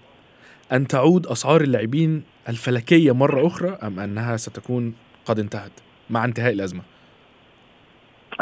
أن 0.72 0.86
تعود 0.86 1.26
أسعار 1.26 1.60
اللاعبين 1.60 2.22
الفلكية 2.48 3.12
مرة 3.12 3.46
أخرى 3.46 3.78
أم 3.82 4.00
أنها 4.00 4.36
ستكون 4.36 4.94
قد 5.26 5.38
انتهت 5.38 5.72
مع 6.10 6.24
انتهاء 6.24 6.52
الأزمة؟ 6.52 6.91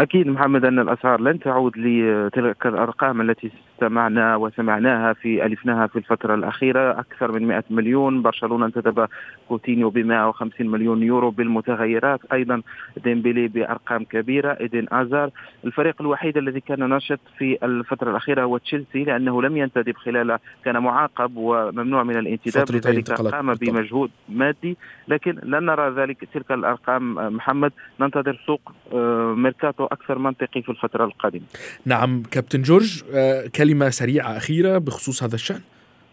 أكيد 0.01 0.27
محمد 0.27 0.65
أن 0.65 0.79
الأسعار 0.79 1.21
لن 1.21 1.39
تعود 1.41 1.79
لتلك 1.79 2.67
الأرقام 2.67 3.21
التي 3.21 3.51
استمعنا 3.81 4.37
وسمعناها 4.37 5.13
في 5.13 5.47
ألفناها 5.47 5.87
في 5.87 5.97
الفترة 5.97 6.35
الأخيرة. 6.35 7.01
أكثر 7.01 7.33
من 7.33 7.49
100 7.49 7.65
مليون. 7.71 8.23
برشلونة 8.23 8.67
انتدب 8.67 9.09
كوتينيو 9.49 9.91
ب 9.91 9.99
150 9.99 10.71
مليون 10.71 11.03
يورو 11.03 11.31
بالمتغيرات. 11.31 12.21
أيضا 12.33 12.63
ديمبلي 13.05 13.49
بأرقام 13.49 14.05
كبيرة. 14.05 14.57
إيدين 14.61 14.87
هازار. 14.93 15.31
الفريق 15.65 15.95
الوحيد 16.01 16.37
الذي 16.37 16.61
كان 16.61 16.89
نشط 16.89 17.21
في 17.39 17.59
الفترة 17.63 18.11
الأخيرة 18.11 18.43
هو 18.43 18.59
تشيلسي 18.59 19.05
لأنه 19.05 19.43
لم 19.43 19.57
ينتدب 19.57 19.97
خلال 19.97 20.39
كان 20.65 20.79
معاقب 20.79 21.33
وممنوع 21.37 22.03
من 22.03 22.17
الانتداب. 22.17 22.71
لذلك 22.71 23.13
قام 23.13 23.55
بمجهود 23.55 24.11
مادي. 24.29 24.77
لكن 25.09 25.39
لن 25.43 25.67
نرى 25.67 25.91
ذلك 25.91 26.29
تلك 26.35 26.53
الأرقام 26.53 27.15
محمد. 27.37 27.73
ننتظر 28.01 28.41
سوق 28.47 28.73
آه، 28.93 29.35
ميركاتو 29.37 29.85
أكثر 29.85 30.19
منطقي 30.19 30.63
في 30.63 30.69
الفترة 30.69 31.05
القادمة. 31.05 31.43
نعم 31.87 32.23
كابتن 32.23 32.63
جورج 32.63 33.03
آه، 33.15 33.47
كلمة 33.71 33.91
سريعة 33.91 34.37
أخيرة 34.37 34.79
بخصوص 34.79 35.23
هذا 35.23 35.35
الشأن 35.35 35.61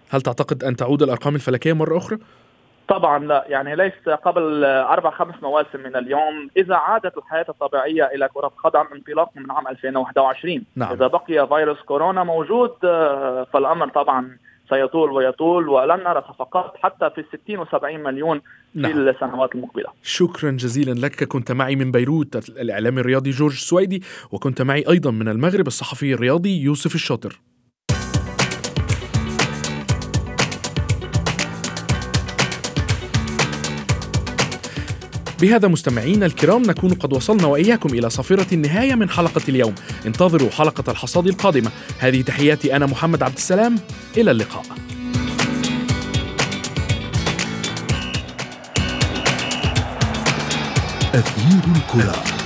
هل 0.10 0.22
تعتقد 0.22 0.64
أن 0.64 0.76
تعود 0.76 1.04
الأرقام 1.04 1.36
الفلكية 1.36 1.74
مرة 1.74 1.98
أخرى؟ 1.98 2.18
طبعا 2.88 3.26
لا 3.26 3.46
يعني 3.48 3.76
ليس 3.76 4.10
قبل 4.26 4.64
أربع 4.66 5.12
خمس 5.12 5.36
مواسم 5.42 5.80
من 5.80 5.96
اليوم 5.96 6.50
إذا 6.58 6.76
عادت 6.76 7.18
الحياة 7.18 7.46
الطبيعية 7.50 8.04
إلى 8.04 8.30
كرة 8.34 8.52
قدم 8.64 8.86
انطلاقا 8.96 9.40
من 9.40 9.52
عام 9.52 9.68
2021 9.68 10.64
نعم. 10.76 10.92
إذا 10.92 11.08
بقي 11.08 11.48
فيروس 11.48 11.82
كورونا 11.82 12.24
موجود 12.24 12.72
فالأمر 13.54 13.90
طبعا 13.90 14.38
سيطول 14.70 15.12
ويطول 15.12 15.70
ولن 15.70 16.04
نرى 16.04 16.24
صفقات 16.30 16.74
حتى 16.84 17.10
في 17.10 17.24
60 17.46 17.66
و70 17.66 18.06
مليون 18.06 18.40
في 18.74 18.80
نعم. 18.80 19.08
السنوات 19.08 19.56
المقبلة. 19.56 19.90
شكرا 20.04 20.52
جزيلا 20.52 21.06
لك 21.06 21.24
كنت 21.24 21.52
معي 21.52 21.76
من 21.76 21.92
بيروت 21.92 22.50
الإعلامي 22.50 23.02
الرياضي 23.02 23.30
جورج 23.30 23.54
سويدي 23.54 24.04
وكنت 24.32 24.62
معي 24.62 24.84
أيضا 24.90 25.12
من 25.12 25.28
المغرب 25.28 25.68
الصحفي 25.68 26.14
الرياضي 26.14 26.62
يوسف 26.62 26.96
الشاطر. 26.96 27.40
بهذا 35.42 35.68
مستمعينا 35.68 36.26
الكرام 36.26 36.62
نكون 36.62 36.94
قد 36.94 37.14
وصلنا 37.14 37.46
وإياكم 37.46 37.90
إلى 37.90 38.10
صافرة 38.10 38.54
النهاية 38.54 38.96
من 38.96 39.10
حلقة 39.10 39.42
اليوم. 39.50 39.76
انتظروا 40.06 40.50
حلقة 40.50 40.92
الحصاد 40.92 41.28
القادمة. 41.28 41.72
هذه 42.00 42.22
تحياتي 42.22 42.76
أنا 42.76 42.86
محمد 42.86 43.24
عبد 43.24 43.36
السلام. 43.38 43.76
إلى 44.18 44.32
اللقاء. 44.32 44.64
أثير 51.14 51.62
الكرة. 51.76 52.37